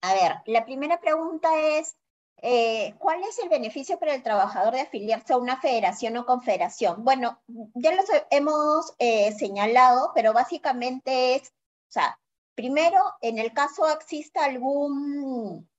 [0.02, 1.96] a ver, la primera pregunta es,
[2.42, 7.04] eh, ¿cuál es el beneficio para el trabajador de afiliarse a una federación o confederación?
[7.04, 7.42] Bueno,
[7.76, 12.20] ya lo hemos eh, señalado, pero básicamente es, o sea,
[12.56, 15.70] primero, en el caso exista algún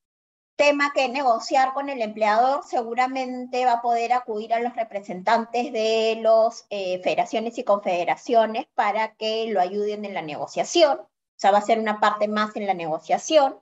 [0.57, 6.19] tema que negociar con el empleador, seguramente va a poder acudir a los representantes de
[6.21, 11.01] las federaciones y confederaciones para que lo ayuden en la negociación
[11.39, 13.61] o sea, va a ser una parte más en la negociación.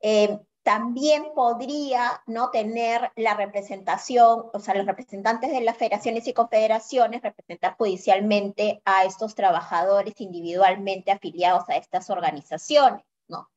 [0.00, 6.32] Eh, también podría no tener la representación, o sea, los representantes de las federaciones y
[6.32, 13.50] confederaciones representar judicialmente a estos trabajadores individualmente afiliados a estas organizaciones, ¿no?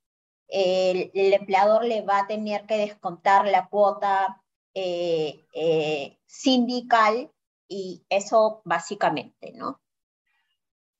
[0.48, 4.42] El, empleador le va a tener que descontar la cuota
[4.74, 7.32] eh, eh, sindical
[7.68, 9.80] y eso básicamente, ¿no?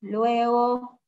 [0.02, 1.01] Luego,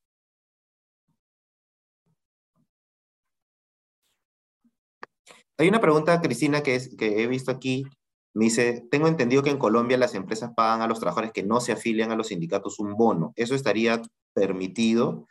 [5.64, 7.86] Hay una pregunta, Cristina, que, he visto aquí.
[8.34, 11.62] Me dice, tengo entendido que en Colombia las empresas pagan a los trabajadores que no
[11.62, 13.32] se afilian a los sindicatos un bono.
[13.38, 14.02] ¿Eso estaría
[14.34, 15.26] permitido?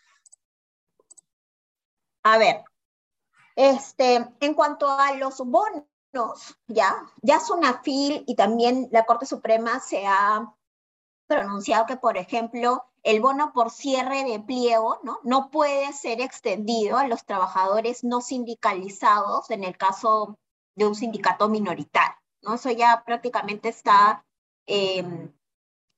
[2.22, 2.64] A ver,
[3.56, 5.84] este, en cuanto a los bonos,
[6.66, 10.50] ya, ya son afil y también la Corte Suprema se ha
[11.26, 15.50] pronunciado que, por ejemplo, el bono por cierre de pliego ¿no?
[15.50, 20.38] puede ser extendido a los trabajadores no sindicalizados en el caso
[20.76, 22.16] de un sindicato minoritario.
[22.42, 22.54] ¿no?
[22.54, 24.24] Eso ya prácticamente está
[24.66, 25.32] em,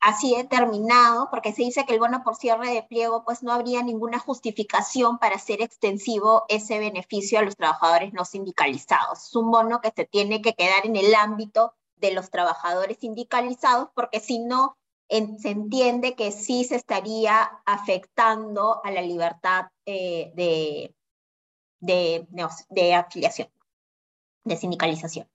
[0.04, 3.82] así determinado, porque se dice que el bono por cierre de pliego, pues no habría
[3.82, 9.24] ninguna justificación para hacer extensivo ese beneficio a los trabajadores no sindicalizados.
[9.24, 13.88] Es un bono que se tiene que quedar en el ámbito de los trabajadores sindicalizados,
[13.94, 14.76] porque si no,
[15.08, 20.94] se entiende que sí se estaría afectando a la libertad eh, de,
[21.80, 23.48] de, afiliación,
[24.44, 25.28] de sindicalización.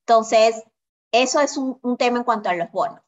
[0.00, 0.62] Entonces,
[1.12, 3.00] eso es un, tema en cuanto a los bonos.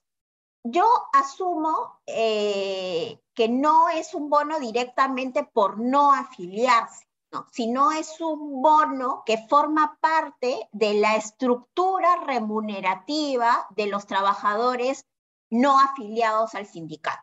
[0.63, 8.21] Yo asumo eh, que no es un bono directamente por no afiliarse, no, sino es
[8.21, 15.05] un bono que forma parte de la estructura remunerativa de los trabajadores
[15.51, 17.23] no afiliados al sindicato.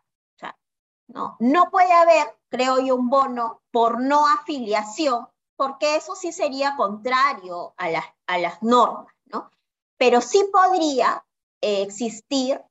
[1.08, 6.74] No, no puede haber, creo yo, un bono por no afiliación, porque eso sí sería
[6.76, 7.88] contrario a,
[8.26, 9.50] a las normas, ¿no?
[9.98, 11.22] Pero sí podría
[11.60, 12.62] existir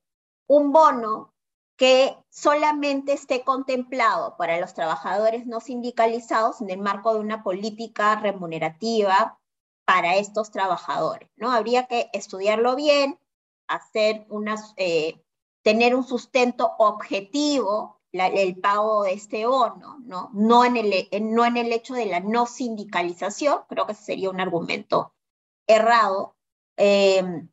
[0.48, 1.34] un bono
[1.78, 8.15] que solamente esté contemplado para los trabajadores no sindicalizados en el marco de una política
[8.15, 9.40] remunerativa
[9.86, 11.52] para estos trabajadores, ¿no?
[11.52, 13.19] Habría que estudiarlo bien,
[13.68, 15.23] hacer unas, eh,
[15.64, 20.30] tener un sustento objetivo el pago de este bono, ¿no?
[20.34, 24.42] No en, el, no en el hecho de la no sindicalización, creo que sería un
[24.42, 25.14] argumento
[25.68, 26.36] errado,
[26.78, 27.50] em,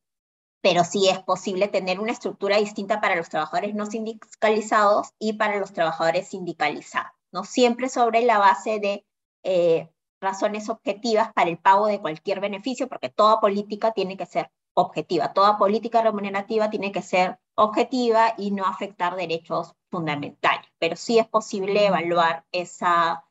[0.60, 5.58] pero sí es posible tener una estructura distinta para los trabajadores no sindicalizados y para
[5.58, 7.44] los trabajadores sindicalizados, ¿no?
[7.44, 9.06] Siempre sobre la base de
[9.44, 9.90] eh,
[10.20, 15.32] razones objetivas para el pago de cualquier beneficio, porque toda política tiene que ser objetiva,
[15.32, 21.26] toda política remunerativa tiene que ser objetiva y no afectar derechos fundamentales, pero sí es
[21.26, 23.24] posible evaluar esa,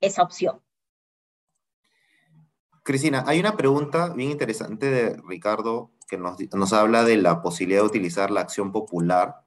[0.00, 0.60] esa opción.
[2.82, 7.80] Cristina, hay una pregunta bien interesante de Ricardo que nos, nos habla de la posibilidad
[7.80, 9.44] de utilizar la acción popular.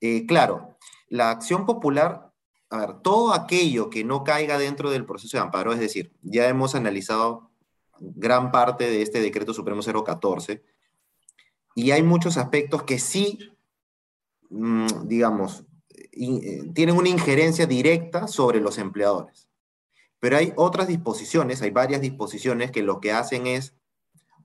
[0.00, 0.78] Eh, claro,
[1.08, 2.32] la acción popular
[2.72, 6.48] a ver, todo aquello que no caiga dentro del proceso de amparo, es decir, ya
[6.48, 7.50] hemos analizado
[8.16, 10.62] gran parte de este decreto supremo 014
[11.74, 13.50] y hay muchos aspectos que sí,
[14.50, 19.48] mm, digamos, eh, tienen una injerencia directa sobre los empleadores.
[20.20, 23.74] Pero hay otras disposiciones, hay varias disposiciones que lo que hacen es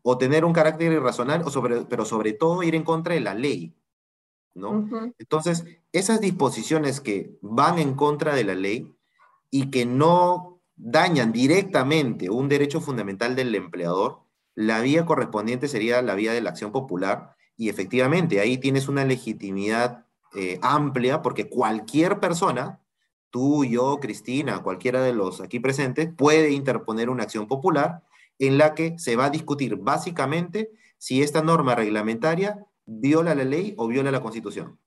[0.02, 3.34] o tener un carácter irracional, o sobre, pero sobre todo ir en contra de la
[3.34, 3.76] ley.
[5.20, 8.96] Entonces, esas disposiciones que van en contra de la ley
[9.52, 14.22] y que no dañan directamente un derecho fundamental del empleador,
[14.56, 19.04] la vía correspondiente sería la vía de la acción popular y efectivamente ahí tienes una
[19.04, 20.06] legitimidad
[20.36, 22.80] eh, amplia porque cualquier persona,
[23.30, 28.04] tú, yo, Cristina, cualquiera de los aquí presentes, puede interponer una acción popular
[28.40, 33.74] en la que se va a discutir básicamente si esta norma reglamentaria viola la ley
[33.78, 34.80] o viola la constitución.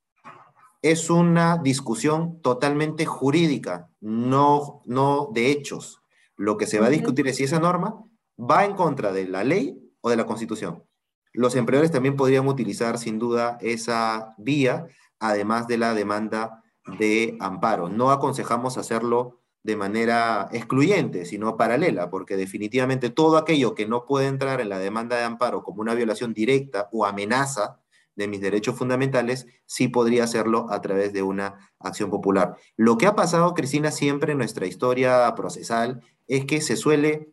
[0.82, 6.01] Es una discusión totalmente jurídica, no, no de hechos.
[6.36, 8.02] Lo que se va a discutir es si esa norma
[8.39, 10.85] va en contra de la ley o de la constitución.
[11.32, 14.86] Los empleadores también podrían utilizar sin duda esa vía,
[15.19, 16.65] además de la demanda
[16.98, 17.89] de amparo.
[17.89, 24.27] No aconsejamos hacerlo de manera excluyente, sino paralela, porque definitivamente todo aquello que no puede
[24.27, 27.81] entrar en la demanda de amparo como una violación directa o amenaza
[28.16, 32.57] de mis derechos fundamentales, sí podría hacerlo a través de una acción popular.
[32.77, 37.32] Lo que ha pasado, Cristina, siempre en nuestra historia procesal es que se suele,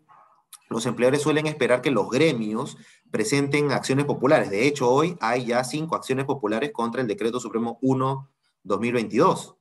[0.70, 2.78] los empleadores suelen esperar que los gremios
[3.12, 4.50] presenten acciones populares.
[4.50, 9.56] De hecho, hoy hay ya cinco acciones populares contra el Decreto Supremo 1-2022.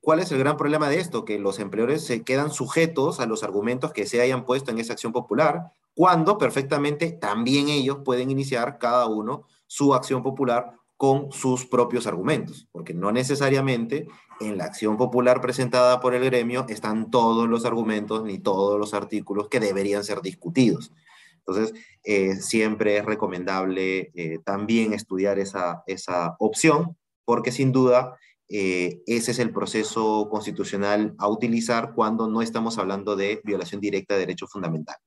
[0.00, 1.24] ¿Cuál es el gran problema de esto?
[1.24, 4.92] Que los empleadores se quedan sujetos a los argumentos que se hayan puesto en esa
[4.92, 11.66] acción popular, cuando perfectamente también ellos pueden iniciar cada uno su acción popular con sus
[11.66, 14.06] propios argumentos, porque no necesariamente
[14.40, 18.94] en la acción popular presentada por el gremio están todos los argumentos ni todos los
[18.94, 20.92] artículos que deberían ser discutidos.
[21.38, 21.74] Entonces,
[22.04, 28.16] eh, siempre es recomendable eh, también estudiar esa, esa opción, porque sin duda
[28.48, 34.14] eh, ese es el proceso constitucional a utilizar cuando no estamos hablando de violación directa
[34.14, 35.02] de derechos fundamentales.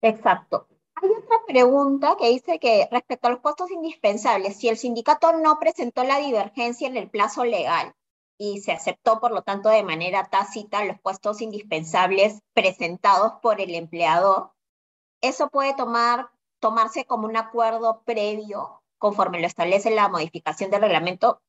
[0.00, 0.68] Exacto.
[1.04, 5.58] Hay otra pregunta que dice que respecto a los puestos indispensables, si el sindicato no
[5.58, 7.94] presentó la divergencia en el plazo legal
[8.38, 13.74] y se aceptó, por lo tanto, de manera tácita los puestos indispensables presentados por el
[13.74, 14.52] empleador,
[15.20, 21.42] eso puede tomar, tomarse como un acuerdo previo conforme lo establece la modificación del reglamento.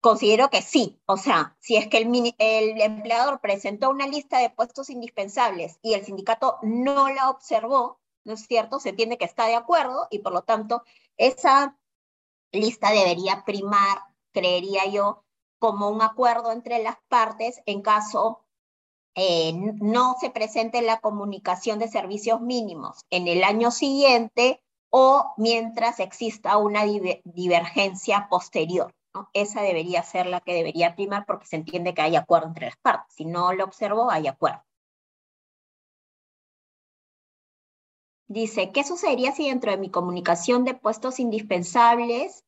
[0.00, 4.50] Considero que sí, o sea, si es que el, el empleador presentó una lista de
[4.50, 8.80] puestos indispensables y el sindicato no la observó, ¿no es cierto?
[8.80, 10.82] Se entiende que está de acuerdo y por lo tanto
[11.16, 11.78] esa
[12.52, 13.98] lista debería primar,
[14.32, 15.24] creería yo,
[15.58, 18.44] como un acuerdo entre las partes en caso
[19.14, 26.00] eh, no se presente la comunicación de servicios mínimos en el año siguiente o mientras
[26.00, 26.84] exista una
[27.24, 28.94] divergencia posterior.
[29.32, 32.76] Esa debería ser la que debería primar porque se entiende que hay acuerdo entre las
[32.76, 33.14] partes.
[33.14, 34.62] Si no lo observo, hay acuerdo.
[38.30, 42.44] Dice, ¿qué sucedería si dentro de mi comunicación de puestos indispensables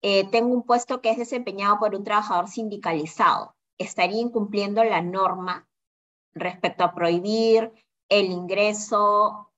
[0.00, 3.56] eh, tengo un puesto que es desempeñado por un trabajador sindicalizado?
[3.76, 5.68] ¿Estaría incumpliendo la norma
[6.32, 7.72] respecto a prohibir
[8.08, 9.52] el ingreso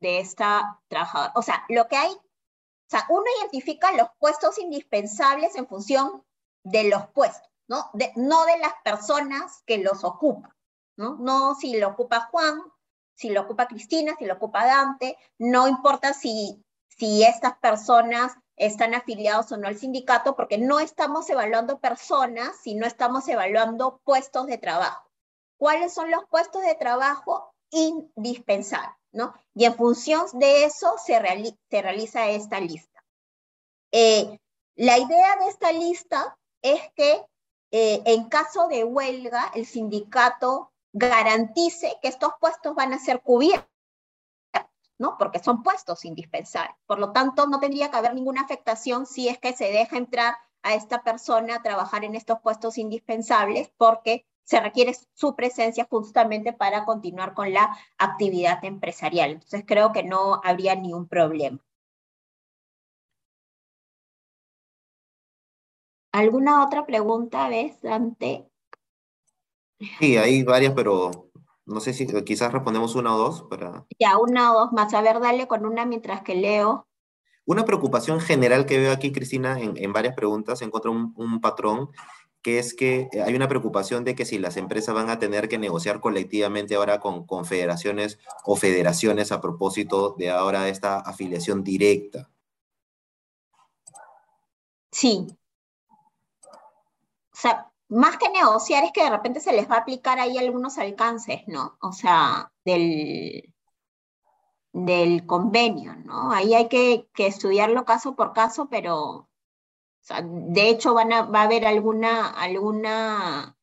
[0.00, 1.34] de esta trabajadora?
[1.36, 6.24] O sea, lo que hay, o sea, uno identifica los puestos indispensables en función
[6.64, 7.90] de los puestos, ¿no?
[8.16, 10.54] no de las personas que los ocupan,
[10.96, 11.16] ¿no?
[11.16, 12.62] No si lo ocupa Juan,
[13.14, 18.94] si lo ocupa Cristina, si lo ocupa Dante, no importa si, si estas personas están
[18.94, 24.58] afiliados o no al sindicato, porque no estamos evaluando personas, sino estamos evaluando puestos de
[24.58, 25.10] trabajo.
[25.58, 28.96] ¿Cuáles son los puestos de trabajo indispensables?
[29.12, 29.34] ¿no?
[29.54, 31.20] Y en función de eso se,
[31.70, 33.04] se realiza esta lista.
[33.92, 34.38] Eh,
[34.74, 37.24] la idea de esta lista es que
[37.70, 43.68] eh, en caso de huelga, el sindicato garantice que estos puestos van a ser cubiertos,
[44.98, 45.16] ¿no?
[45.18, 46.76] Porque son puestos indispensables.
[46.86, 50.34] Por lo tanto, no tendría que haber ninguna afectación si es que se deja entrar
[50.62, 56.52] a esta persona a trabajar en estos puestos indispensables, porque se requiere su presencia justamente
[56.52, 59.32] para continuar con la actividad empresarial.
[59.32, 61.58] Entonces creo que no habría ni un problema.
[66.12, 68.51] ¿Alguna otra pregunta, ves, Dante?
[69.98, 71.30] Sí, hay varias, pero
[71.66, 73.86] no sé si quizás respondemos una o dos para...
[73.98, 74.92] Ya, una o dos más.
[74.94, 76.86] A ver, dale con una mientras que leo.
[77.44, 81.90] Una preocupación general que veo aquí, Cristina, en, varias preguntas, encuentro un, un, patrón,
[82.40, 85.58] que es que hay una preocupación de que si las empresas van a tener que
[85.58, 92.30] negociar colectivamente ahora con confederaciones o federaciones a propósito de ahora esta afiliación directa.
[94.92, 95.26] Sí,
[97.32, 100.38] o sea, más que negociar es que de repente se les va a aplicar ahí
[100.38, 101.76] algunos alcances, ¿no?
[101.80, 103.52] O sea, del,
[104.72, 106.32] del convenio, ¿no?
[106.32, 109.28] Ahí hay que, estudiarlo caso por caso, pero
[110.24, 113.56] de hecho van a, va a haber alguna, alguna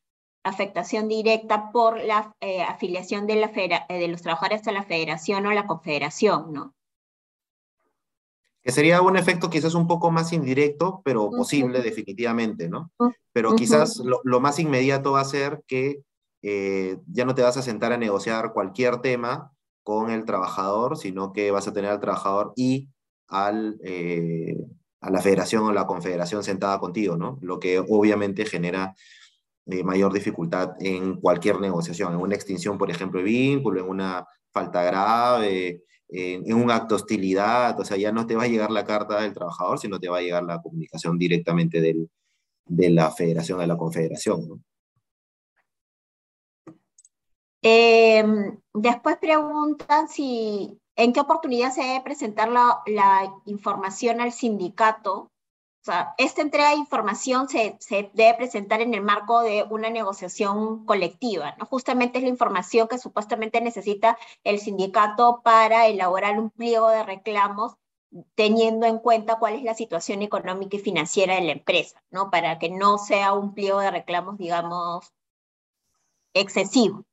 [0.44, 3.48] afectación directa por la eh, afiliación de, la
[3.90, 6.76] de los trabajadores a la federación o la confederación, ¿no?
[8.62, 12.92] Que sería un efecto quizás un poco más indirecto, pero posible definitivamente, ¿no?
[13.32, 16.02] Pero quizás lo, más inmediato va a ser que
[16.42, 19.54] eh, ya no te vas a sentar a negociar cualquier tema
[19.84, 22.90] con el trabajador, sino que vas a tener al trabajador y
[23.28, 24.58] al, eh,
[25.02, 27.40] a la federación o la confederación sentada contigo, ¿no?
[27.42, 28.94] Lo que obviamente genera
[29.68, 34.26] eh, mayor dificultad en cualquier negociación, en una extinción, por ejemplo, de vínculo, en una
[34.52, 38.72] falta grave, en, un acto de hostilidad, o sea, ya no te va a llegar
[38.72, 43.62] la carta del trabajador, sino te va a llegar la comunicación directamente de la federación
[43.62, 44.64] a la confederación.
[47.62, 55.30] Em, después preguntan si en qué oportunidad se debe presentar la información al sindicato
[56.18, 57.78] esta entrega de información se,
[58.14, 61.56] debe presentar en el marco de una negociación colectiva.
[61.70, 67.76] Justamente es la información que supuestamente necesita el sindicato para elaborar un pliego de reclamos
[68.36, 72.02] teniendo en cuenta cuál es la situación económica y financiera de la empresa.
[72.32, 75.14] Para que no sea un pliego de reclamos, digamos,
[76.34, 77.06] excesivo.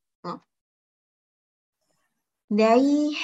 [2.48, 3.16] De ahí,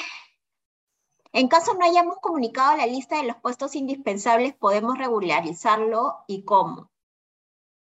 [1.33, 6.91] en caso no hayamos comunicado la lista de los puestos indispensables, podemos regularizarlo y cómo.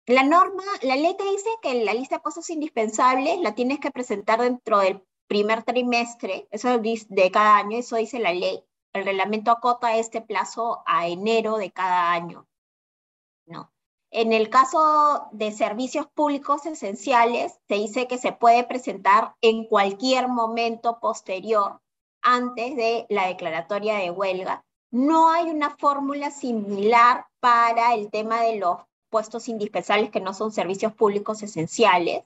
[0.06, 3.92] La norma, la ley te dice que la lista de puestos indispensables la tienes que
[3.92, 8.64] presentar dentro del primer trimestre, eso de cada año, eso dice la ley.
[8.94, 12.48] El reglamento acota este plazo a enero de cada año.
[13.46, 13.72] No.
[14.12, 20.28] En el caso de servicios públicos esenciales, se dice que se puede presentar en cualquier
[20.28, 21.82] momento posterior
[22.22, 24.64] antes de la declaratoria de huelga.
[24.92, 28.78] No hay una fórmula similar para el tema de los
[29.10, 32.24] puestos indispensables que no son servicios públicos esenciales,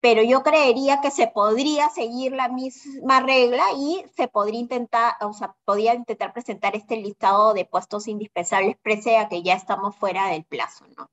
[0.00, 5.32] pero yo creería que se podría seguir la misma regla y se podría intentar, o
[5.32, 10.26] sea, podría intentar presentar este listado de puestos indispensables prese a que ya estamos fuera
[10.28, 11.08] del plazo, ¿no?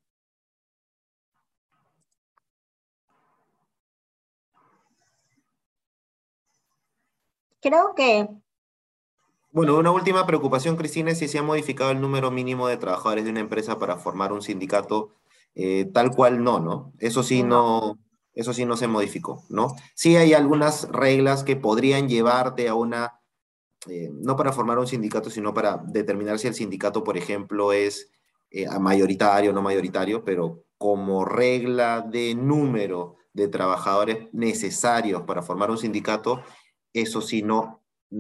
[7.62, 8.28] Creo que...
[9.52, 13.26] Bueno, una última preocupación, Cristina, es si se ha modificado el número mínimo de trabajadores
[13.26, 15.16] de una empresa para formar un sindicato.
[15.56, 16.94] Eh, tal cual no, ¿no?
[17.00, 18.00] Eso sí no,
[18.34, 19.76] eso sí no se modificó, ¿no?
[19.96, 23.20] Sí hay algunas reglas que podrían llevarte a una,
[23.90, 28.12] eh, no para formar un sindicato, sino para determinar si el sindicato, por ejemplo, es
[28.52, 35.72] eh, mayoritario o no mayoritario, pero como regla de número de trabajadores necesarios para formar
[35.72, 36.42] un sindicato,
[36.94, 37.80] eso sí no,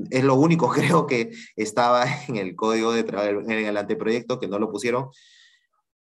[0.09, 4.59] es lo único creo que estaba en el código de en el anteproyecto que no
[4.59, 5.09] lo pusieron.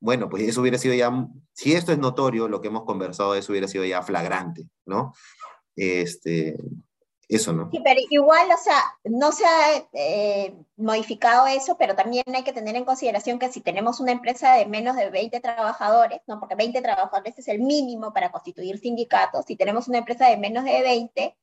[0.02, 1.12] Bueno, pues eso hubiera sido ya,
[1.52, 5.14] si esto es notorio, lo que hemos conversado, eso hubiera sido ya flagrante, ¿no?
[5.76, 6.56] Este,
[7.28, 7.70] eso no.
[7.70, 12.54] Sí, pero igual, o sea, no se ha eh, modificado eso, pero también hay que
[12.54, 16.40] tener en consideración que si tenemos una empresa de menos de 20 trabajadores, ¿no?
[16.40, 20.64] Porque 20 trabajadores es el mínimo para constituir sindicatos, si tenemos una empresa de menos
[20.64, 21.36] de 20,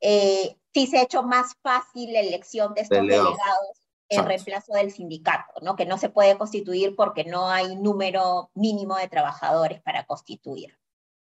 [0.00, 3.80] eh, sí se ha hecho más fácil la elección de estos delegados,
[4.10, 5.76] en reemplazo del sindicato, ¿no?
[5.76, 10.76] que no se puede constituir porque no hay número mínimo de trabajadores para constituir.